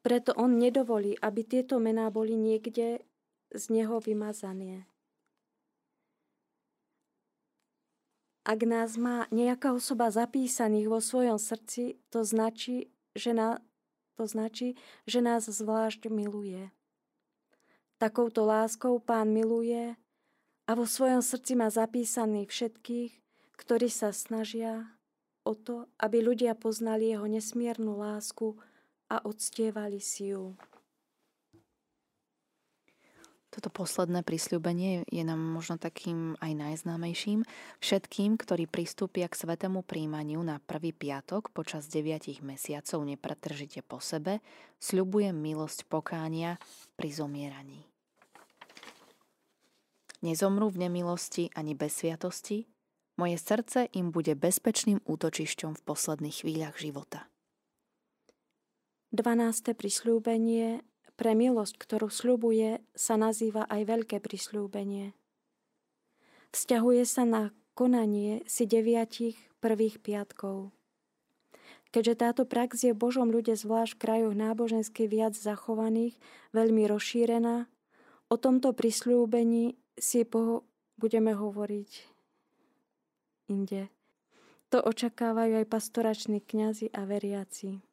Preto 0.00 0.32
on 0.36 0.56
nedovolí, 0.56 1.12
aby 1.20 1.44
tieto 1.44 1.76
mená 1.76 2.08
boli 2.08 2.32
niekde 2.32 3.04
z 3.52 3.64
neho 3.68 4.00
vymazané. 4.00 4.88
Ak 8.40 8.64
nás 8.64 8.96
má 8.96 9.28
nejaká 9.28 9.76
osoba 9.76 10.08
zapísaných 10.08 10.88
vo 10.88 10.98
svojom 11.04 11.36
srdci, 11.36 12.00
to 12.08 12.24
značí, 12.24 12.88
že, 13.12 13.36
na, 13.36 13.60
to 14.16 14.24
značí, 14.24 14.80
že 15.04 15.20
nás 15.20 15.44
zvlášť 15.44 16.08
miluje. 16.08 16.72
Takouto 18.00 18.48
láskou 18.48 18.96
pán 18.96 19.28
miluje 19.28 19.92
a 20.64 20.70
vo 20.72 20.88
svojom 20.88 21.20
srdci 21.20 21.52
má 21.52 21.68
zapísaných 21.68 22.48
všetkých, 22.48 23.12
ktorí 23.60 23.92
sa 23.92 24.08
snažia 24.08 24.88
o 25.44 25.52
to, 25.52 25.84
aby 26.00 26.24
ľudia 26.24 26.56
poznali 26.56 27.12
jeho 27.12 27.28
nesmiernu 27.28 28.00
lásku 28.00 28.56
a 29.10 29.26
odstievali 29.26 29.98
si 29.98 30.30
ju. 30.30 30.54
Toto 33.50 33.66
posledné 33.66 34.22
prisľúbenie 34.22 35.10
je 35.10 35.22
nám 35.26 35.42
možno 35.42 35.74
takým 35.74 36.38
aj 36.38 36.54
najznámejším. 36.54 37.42
Všetkým, 37.82 38.38
ktorí 38.38 38.70
pristúpia 38.70 39.26
k 39.26 39.34
svetému 39.34 39.82
príjmaniu 39.82 40.38
na 40.38 40.62
prvý 40.62 40.94
piatok 40.94 41.50
počas 41.50 41.90
9 41.90 42.46
mesiacov 42.46 43.02
nepretržite 43.02 43.82
po 43.82 43.98
sebe, 43.98 44.38
sľubujem 44.78 45.34
milosť 45.34 45.82
pokánia 45.90 46.62
pri 46.94 47.10
zomieraní. 47.10 47.90
Nezomrú 50.22 50.70
v 50.70 50.86
nemilosti 50.86 51.50
ani 51.58 51.74
bez 51.74 52.06
sviatosti, 52.06 52.70
moje 53.18 53.34
srdce 53.34 53.90
im 53.98 54.14
bude 54.14 54.38
bezpečným 54.38 55.02
útočišťom 55.02 55.74
v 55.74 55.82
posledných 55.82 56.46
chvíľach 56.46 56.78
života. 56.78 57.26
12. 59.10 59.74
prisľúbenie 59.74 60.86
pre 61.18 61.34
milosť, 61.34 61.82
ktorú 61.82 62.14
sľubuje, 62.14 62.78
sa 62.94 63.18
nazýva 63.18 63.66
aj 63.66 63.82
veľké 63.82 64.22
prisľúbenie. 64.22 65.18
Vzťahuje 66.54 67.02
sa 67.02 67.26
na 67.26 67.50
konanie 67.74 68.46
si 68.46 68.70
deviatich 68.70 69.34
prvých 69.58 69.98
piatkov. 69.98 70.70
Keďže 71.90 72.14
táto 72.22 72.42
prax 72.46 72.86
je 72.86 72.94
Božom 72.94 73.34
ľude 73.34 73.58
zvlášť 73.58 73.98
v 73.98 74.02
krajoch 74.06 74.34
nábožensky 74.38 75.10
viac 75.10 75.34
zachovaných, 75.34 76.14
veľmi 76.54 76.86
rozšírená, 76.86 77.66
o 78.30 78.36
tomto 78.38 78.70
prisľúbení 78.70 79.74
si 79.98 80.22
po, 80.22 80.62
budeme 80.94 81.34
hovoriť 81.34 81.90
inde. 83.50 83.90
To 84.70 84.78
očakávajú 84.78 85.58
aj 85.58 85.66
pastorační 85.66 86.38
kňazi 86.38 86.94
a 86.94 87.02
veriaci. 87.02 87.89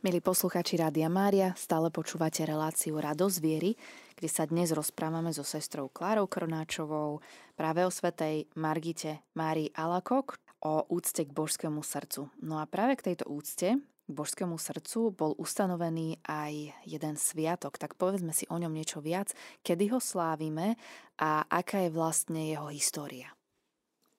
Milí 0.00 0.24
posluchači 0.24 0.80
Rádia 0.80 1.12
Mária, 1.12 1.52
stále 1.60 1.92
počúvate 1.92 2.40
reláciu 2.48 2.96
Radosť 2.96 3.36
viery, 3.36 3.76
kde 4.16 4.32
sa 4.32 4.48
dnes 4.48 4.72
rozprávame 4.72 5.28
so 5.28 5.44
sestrou 5.44 5.92
Klárou 5.92 6.24
Kronáčovou 6.24 7.20
práve 7.52 7.84
o 7.84 7.92
svetej 7.92 8.48
Margite 8.56 9.20
Márii 9.36 9.68
Alakok 9.76 10.40
o 10.64 10.88
úcte 10.88 11.28
k 11.28 11.36
božskému 11.36 11.84
srdcu. 11.84 12.32
No 12.40 12.56
a 12.56 12.64
práve 12.64 12.96
k 12.96 13.12
tejto 13.12 13.28
úcte 13.28 13.76
k 13.76 14.08
božskému 14.08 14.56
srdcu 14.56 15.12
bol 15.12 15.36
ustanovený 15.36 16.24
aj 16.24 16.72
jeden 16.88 17.20
sviatok, 17.20 17.76
tak 17.76 17.92
povedzme 18.00 18.32
si 18.32 18.48
o 18.48 18.56
ňom 18.56 18.72
niečo 18.72 19.04
viac, 19.04 19.36
kedy 19.60 19.92
ho 19.92 20.00
slávime 20.00 20.80
a 21.20 21.44
aká 21.44 21.84
je 21.84 21.92
vlastne 21.92 22.48
jeho 22.48 22.72
história. 22.72 23.36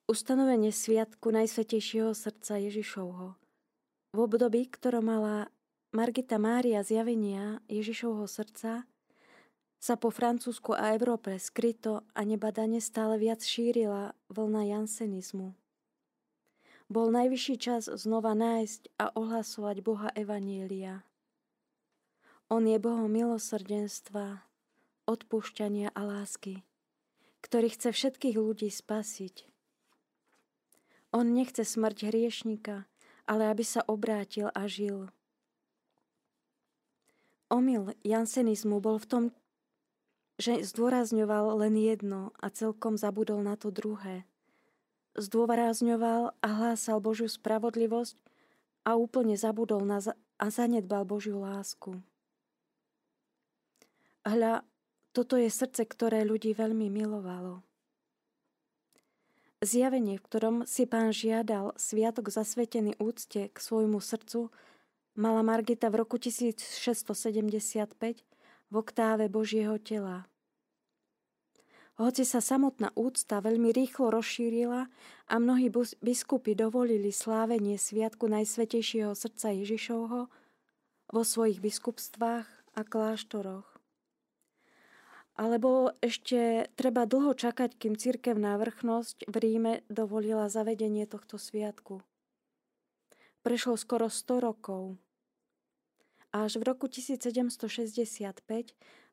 Ustanovenie 0.06 0.70
sviatku 0.70 1.34
Najsvetejšieho 1.34 2.14
srdca 2.14 2.62
Ježišovho 2.70 3.34
v 4.14 4.18
období, 4.20 4.70
ktoré 4.70 5.02
mala 5.02 5.50
Margita 5.92 6.40
Mária 6.40 6.88
zjavenia 6.88 7.60
Ježišovho 7.68 8.24
srdca 8.24 8.88
sa 9.76 9.96
po 10.00 10.08
Francúzsku 10.08 10.72
a 10.72 10.96
Európe 10.96 11.36
skryto 11.36 12.08
a 12.16 12.24
nebadane 12.24 12.80
stále 12.80 13.20
viac 13.20 13.44
šírila 13.44 14.16
vlna 14.32 14.72
jansenizmu. 14.72 15.52
Bol 16.88 17.08
najvyšší 17.12 17.56
čas 17.60 17.92
znova 17.92 18.32
nájsť 18.32 18.88
a 19.04 19.12
ohlasovať 19.20 19.84
Boha 19.84 20.08
Evanielia. 20.16 21.04
On 22.48 22.64
je 22.64 22.80
Bohom 22.80 23.12
milosrdenstva, 23.12 24.48
odpúšťania 25.12 25.92
a 25.92 26.02
lásky, 26.08 26.64
ktorý 27.44 27.68
chce 27.68 27.92
všetkých 27.92 28.40
ľudí 28.40 28.72
spasiť. 28.72 29.44
On 31.12 31.28
nechce 31.28 31.68
smrť 31.68 32.16
hriešnika, 32.16 32.88
ale 33.28 33.52
aby 33.52 33.68
sa 33.68 33.84
obrátil 33.92 34.48
a 34.56 34.72
žil. 34.72 35.12
Omyl 37.52 37.92
jansenizmu 38.08 38.80
bol 38.80 38.96
v 38.96 39.08
tom, 39.12 39.24
že 40.40 40.64
zdôrazňoval 40.64 41.60
len 41.60 41.76
jedno 41.76 42.32
a 42.40 42.48
celkom 42.48 42.96
zabudol 42.96 43.44
na 43.44 43.60
to 43.60 43.70
druhé. 43.70 44.24
Zdôrazňoval 45.20 46.40
a 46.40 46.48
hlásal 46.48 47.04
Božiu 47.04 47.28
spravodlivosť 47.28 48.16
a 48.88 48.96
úplne 48.96 49.36
zabudol 49.36 49.84
na 49.84 50.00
za- 50.00 50.16
a 50.40 50.48
zanedbal 50.48 51.04
Božiu 51.04 51.44
lásku. 51.44 52.00
Hľa, 54.24 54.64
toto 55.12 55.36
je 55.36 55.52
srdce, 55.52 55.84
ktoré 55.84 56.24
ľudí 56.24 56.56
veľmi 56.56 56.88
milovalo. 56.88 57.62
Zjavenie, 59.62 60.18
v 60.18 60.26
ktorom 60.26 60.56
si 60.66 60.90
pán 60.90 61.14
žiadal 61.14 61.78
sviatok 61.78 62.34
zasvetený 62.34 62.98
úcte 62.98 63.54
k 63.54 63.58
svojmu 63.60 64.02
srdcu, 64.02 64.50
mala 65.16 65.44
Margita 65.44 65.92
v 65.92 66.04
roku 66.04 66.16
1675 66.16 68.24
v 68.72 68.74
oktáve 68.74 69.28
Božieho 69.28 69.76
tela. 69.80 70.28
Hoci 72.00 72.26
sa 72.26 72.42
samotná 72.42 72.90
úcta 72.98 73.44
veľmi 73.44 73.70
rýchlo 73.70 74.10
rozšírila 74.10 74.90
a 75.28 75.34
mnohí 75.38 75.70
biskupy 76.02 76.58
dovolili 76.58 77.14
slávenie 77.14 77.78
Sviatku 77.78 78.26
Najsvetejšieho 78.26 79.14
srdca 79.14 79.54
Ježišovho 79.54 80.32
vo 81.12 81.22
svojich 81.22 81.62
biskupstvách 81.62 82.48
a 82.74 82.82
kláštoroch. 82.82 83.68
Alebo 85.36 85.94
ešte 86.00 86.72
treba 86.74 87.06
dlho 87.06 87.36
čakať, 87.36 87.76
kým 87.76 88.00
cirkevná 88.00 88.56
vrchnosť 88.58 89.28
v 89.28 89.36
Ríme 89.38 89.74
dovolila 89.86 90.52
zavedenie 90.52 91.06
tohto 91.06 91.38
sviatku. 91.38 92.02
Prešlo 93.42 93.74
skoro 93.74 94.06
100 94.06 94.38
rokov. 94.38 95.02
Až 96.30 96.62
v 96.62 96.64
roku 96.70 96.86
1765 96.86 98.46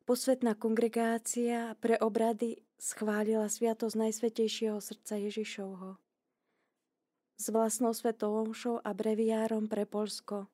posvetná 0.05 0.53
kongregácia 0.53 1.73
pre 1.81 1.97
obrady 1.97 2.61
schválila 2.77 3.49
sviatosť 3.49 3.95
Najsvetejšieho 3.97 4.77
srdca 4.77 5.17
Ježišovho 5.17 5.97
s 7.39 7.45
vlastnou 7.55 7.95
svetovou 7.95 8.51
a 8.83 8.91
breviárom 8.91 9.71
pre 9.71 9.87
Polsko, 9.87 10.51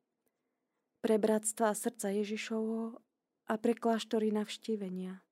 pre 1.01 1.17
bratstva 1.17 1.73
srdca 1.73 2.13
Ježišovho 2.13 3.01
a 3.49 3.53
pre 3.57 3.73
kláštory 3.73 4.29
navštívenia. 4.29 5.25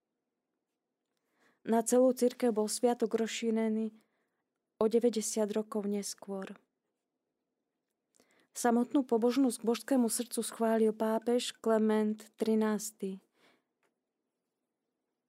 Na 1.63 1.79
celú 1.85 2.11
církev 2.11 2.51
bol 2.51 2.65
sviatok 2.65 3.13
rozšírený 3.15 3.93
o 4.81 4.85
90 4.89 5.47
rokov 5.53 5.85
neskôr. 5.85 6.57
Samotnú 8.53 9.01
pobožnosť 9.01 9.57
k 9.59 9.65
božskému 9.65 10.07
srdcu 10.13 10.39
schválil 10.45 10.93
pápež 10.93 11.57
Klement 11.57 12.21
XIII, 12.37 13.17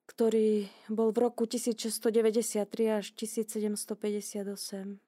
ktorý 0.04 0.68
bol 0.92 1.08
v 1.08 1.18
roku 1.24 1.48
1693 1.48 2.68
až 3.00 3.16
1758. 3.16 5.00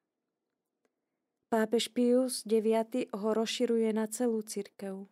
Pápež 1.46 1.84
Pius 1.94 2.42
IX 2.42 3.06
ho 3.14 3.28
rozširuje 3.30 3.94
na 3.94 4.10
celú 4.10 4.42
církev. 4.42 5.06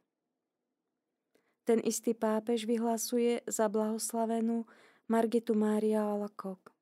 Ten 1.64 1.78
istý 1.80 2.12
pápež 2.12 2.66
vyhlasuje 2.66 3.40
za 3.46 3.70
blahoslavenú 3.70 4.66
Margitu 5.06 5.54
Mária 5.54 6.02
Alakok. 6.02 6.73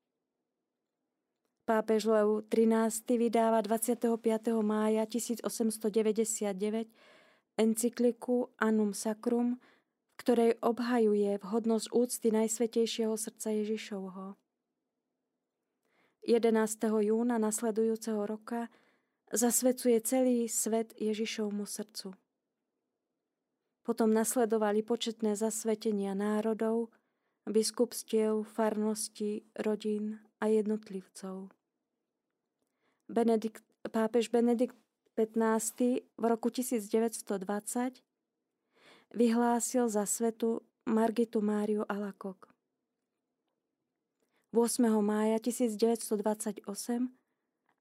Pápež 1.63 2.11
Leu 2.11 2.43
XIII 2.51 3.17
vydáva 3.17 3.63
25. 3.63 4.19
mája 4.59 5.07
1899 5.07 6.87
encykliku 7.55 8.51
Annum 8.59 8.91
Sacrum, 8.91 9.63
v 10.11 10.15
ktorej 10.19 10.51
obhajuje 10.59 11.39
vhodnosť 11.39 11.87
úcty 11.95 12.35
Najsvetejšieho 12.35 13.15
srdca 13.15 13.55
Ježišovho. 13.63 14.35
11. 16.27 16.51
júna 16.83 17.39
nasledujúceho 17.39 18.27
roka 18.27 18.67
zasvedcuje 19.31 20.03
celý 20.03 20.51
svet 20.51 20.91
Ježišovmu 20.99 21.63
srdcu. 21.63 22.11
Potom 23.87 24.11
nasledovali 24.11 24.83
početné 24.83 25.39
zasvetenia 25.39 26.11
národov, 26.11 26.91
biskupstiev, 27.47 28.43
farnosti, 28.51 29.47
rodín 29.55 30.22
a 30.43 30.51
jednotlivcov. 30.51 31.47
Benedikt, 33.07 33.63
pápež 33.87 34.27
Benedikt 34.27 34.75
XV 35.15 36.03
v 36.03 36.23
roku 36.27 36.51
1920 36.51 38.03
vyhlásil 39.15 39.87
za 39.89 40.03
svetu 40.03 40.59
Margitu 40.83 41.39
Máriu 41.39 41.87
Alakok. 41.87 42.51
8. 44.51 45.01
mája 45.01 45.39
1928 45.39 46.67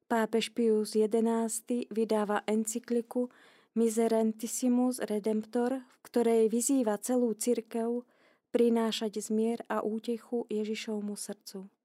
pápež 0.09 0.49
Pius 0.49 0.93
XI 0.93 1.89
vydáva 1.91 2.45
encykliku 2.47 3.33
Miserentissimus 3.75 5.01
Redemptor, 5.01 5.81
v 5.81 5.97
ktorej 6.05 6.43
vyzýva 6.53 7.01
celú 7.01 7.33
cirkev 7.33 8.05
prinášať 8.53 9.25
zmier 9.25 9.65
a 9.73 9.81
útechu 9.81 10.45
Ježišovmu 10.53 11.17
srdcu. 11.17 11.82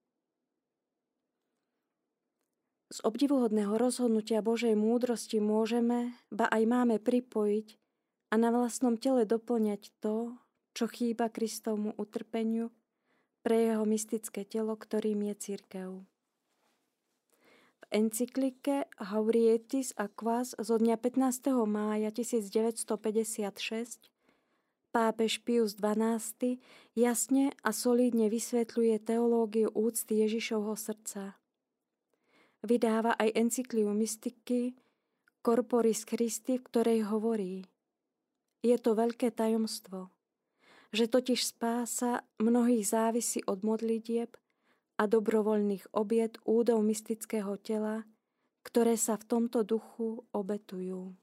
Z 2.88 3.03
obdivuhodného 3.03 3.75
rozhodnutia 3.75 4.39
Božej 4.39 4.71
múdrosti 4.79 5.43
môžeme, 5.43 6.15
ba 6.31 6.47
aj 6.47 6.63
máme 6.63 7.03
pripojiť 7.03 7.75
a 8.31 8.39
na 8.39 8.47
vlastnom 8.47 8.95
tele 8.95 9.27
doplňať 9.27 9.91
to, 9.99 10.39
čo 10.71 10.88
chýba 10.88 11.27
Kristovmu 11.27 11.99
utrpeniu 11.99 12.71
pre 13.43 13.67
jeho 13.67 13.83
mystické 13.83 14.47
telo, 14.47 14.79
ktorým 14.79 15.19
je 15.27 15.35
církev. 15.35 15.89
V 17.77 17.83
encyklike 17.91 18.88
Haurietis 18.95 19.91
Aquas 19.99 20.55
zo 20.55 20.79
dňa 20.79 20.95
15. 20.95 21.67
mája 21.67 22.07
1956 22.15 24.07
pápež 24.95 25.43
Pius 25.43 25.75
XII 25.75 26.63
jasne 26.95 27.51
a 27.67 27.69
solídne 27.75 28.31
vysvetľuje 28.31 28.95
teológiu 29.03 29.67
úcty 29.75 30.23
Ježišovho 30.23 30.79
srdca– 30.79 31.35
vydáva 32.66 33.14
aj 33.18 33.34
encykliu 33.36 33.91
mystiky 33.93 34.74
Corporis 35.45 36.03
Christi, 36.03 36.58
v 36.60 36.66
ktorej 36.68 36.99
hovorí 37.08 37.64
Je 38.66 38.76
to 38.82 38.97
veľké 38.97 39.32
tajomstvo, 39.32 40.10
že 40.91 41.08
totiž 41.08 41.39
spása 41.55 42.26
mnohých 42.41 42.84
závisí 42.84 43.39
od 43.45 43.62
modlitieb 43.62 44.34
a 44.97 45.03
dobrovoľných 45.05 45.93
obiet 45.93 46.41
údov 46.43 46.82
mystického 46.82 47.55
tela, 47.62 48.03
ktoré 48.66 48.97
sa 48.99 49.16
v 49.16 49.24
tomto 49.30 49.64
duchu 49.64 50.26
obetujú. 50.34 51.16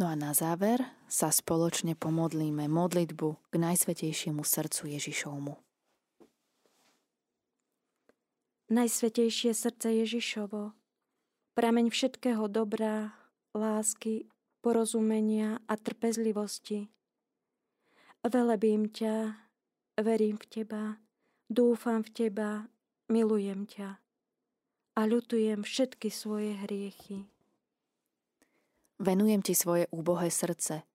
No 0.00 0.08
a 0.08 0.16
na 0.16 0.32
záver 0.32 0.80
sa 1.12 1.28
spoločne 1.28 1.92
pomodlíme 1.92 2.72
modlitbu 2.72 3.52
k 3.52 3.54
Najsvetejšiemu 3.60 4.40
srdcu 4.40 4.96
Ježišovmu. 4.96 5.69
Najsvetejšie 8.70 9.50
srdce 9.50 9.98
Ježišovo, 10.06 10.70
prameň 11.58 11.90
všetkého 11.90 12.46
dobrá 12.46 13.18
lásky, 13.50 14.30
porozumenia 14.62 15.58
a 15.66 15.74
trpezlivosti. 15.74 16.86
Velebím 18.22 18.86
ťa, 18.86 19.42
verím 19.98 20.38
v 20.38 20.46
teba, 20.46 21.02
dúfam 21.50 22.06
v 22.06 22.14
teba, 22.14 22.70
milujem 23.10 23.66
ťa 23.66 23.98
a 24.94 25.00
ľutujem 25.02 25.66
všetky 25.66 26.06
svoje 26.06 26.54
hriechy. 26.62 27.26
Venujem 29.02 29.42
ti 29.42 29.58
svoje 29.58 29.90
úbohé 29.90 30.30
srdce. 30.30 30.86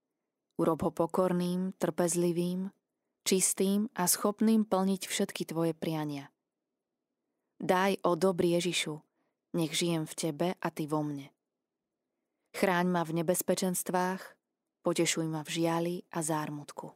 Urob 0.56 0.80
ho 0.80 0.96
pokorným, 0.96 1.76
trpezlivým, 1.76 2.72
čistým 3.28 3.92
a 4.00 4.08
schopným 4.08 4.64
plniť 4.64 5.12
všetky 5.12 5.44
tvoje 5.52 5.76
priania. 5.76 6.32
Daj 7.56 8.04
o 8.04 8.20
dobrý 8.20 8.60
Ježišu, 8.60 9.00
nech 9.56 9.72
žijem 9.72 10.04
v 10.04 10.14
tebe 10.14 10.48
a 10.60 10.68
ty 10.72 10.86
vo 10.92 11.00
mne. 11.00 11.32
Chráň 12.56 12.88
ma 12.92 13.04
v 13.08 13.24
nebezpečenstvách, 13.24 14.22
potešuj 14.84 15.28
ma 15.28 15.44
v 15.44 15.50
žiali 15.50 15.96
a 16.12 16.20
zármutku. 16.24 16.92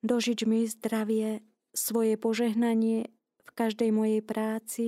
Dožič 0.00 0.48
mi 0.48 0.64
zdravie, 0.64 1.44
svoje 1.76 2.16
požehnanie 2.16 3.12
v 3.44 3.50
každej 3.52 3.92
mojej 3.92 4.20
práci 4.24 4.84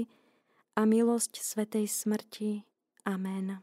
a 0.72 0.88
milosť 0.88 1.36
Svetej 1.36 1.86
smrti. 1.88 2.64
Amen. 3.04 3.60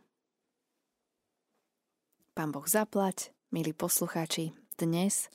Pán 2.37 2.49
Boh 2.53 2.65
zaplať, 2.69 3.33
milí 3.51 3.73
poslucháči, 3.73 4.53
dnes 4.77 5.27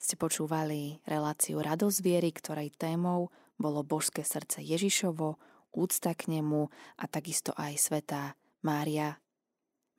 ste 0.00 0.16
počúvali 0.16 1.00
reláciu 1.08 1.60
Radosť 1.62 1.98
viery, 2.02 2.30
ktorej 2.34 2.74
témou 2.76 3.32
bolo 3.60 3.84
božské 3.84 4.24
srdce 4.24 4.64
Ježišovo, 4.64 5.36
úcta 5.76 6.16
k 6.16 6.40
nemu 6.40 6.72
a 6.96 7.04
takisto 7.04 7.52
aj 7.54 7.76
svetá 7.76 8.34
Mária, 8.64 9.20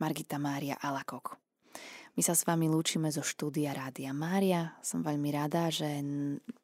Margita 0.01 0.41
Mária 0.41 0.75
Alakok. 0.81 1.37
My 2.11 2.21
sa 2.27 2.35
s 2.35 2.43
vami 2.43 2.67
lúčime 2.67 3.07
zo 3.07 3.23
štúdia 3.23 3.71
Rádia 3.71 4.11
Mária. 4.11 4.75
Som 4.83 4.99
veľmi 4.99 5.31
rada, 5.31 5.71
že 5.71 6.03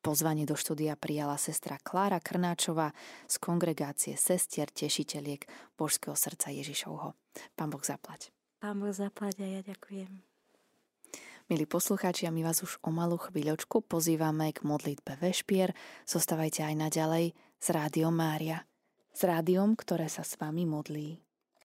pozvanie 0.03 0.43
do 0.43 0.59
štúdia 0.59 0.99
prijala 0.99 1.39
sestra 1.39 1.79
Klára 1.79 2.19
Krnáčová 2.19 2.91
z 3.31 3.35
kongregácie 3.39 4.19
sestier 4.19 4.67
tešiteľiek 4.67 5.47
Božského 5.79 6.19
srdca 6.19 6.51
Ježišovho. 6.51 7.15
Pán 7.55 7.71
Boh 7.71 7.79
zaplať. 7.79 8.35
Pán 8.59 8.83
Boh 8.83 8.91
zaplať 8.91 9.39
a 9.39 9.47
ja 9.47 9.61
ďakujem. 9.63 10.26
Milí 11.47 11.63
poslucháči, 11.63 12.27
a 12.27 12.31
my 12.35 12.43
vás 12.43 12.59
už 12.59 12.75
o 12.83 12.91
malú 12.91 13.15
chvíľočku 13.15 13.79
pozývame 13.87 14.51
k 14.51 14.67
modlitbe 14.67 15.15
Vešpier. 15.15 15.71
Zostávajte 16.03 16.67
aj 16.67 16.75
naďalej 16.75 17.39
s 17.55 17.67
Rádiom 17.71 18.11
Mária. 18.11 18.67
S 19.15 19.23
rádiom, 19.23 19.79
ktoré 19.79 20.11
sa 20.11 20.27
s 20.27 20.35
vami 20.35 20.67
modlí. 20.67 21.23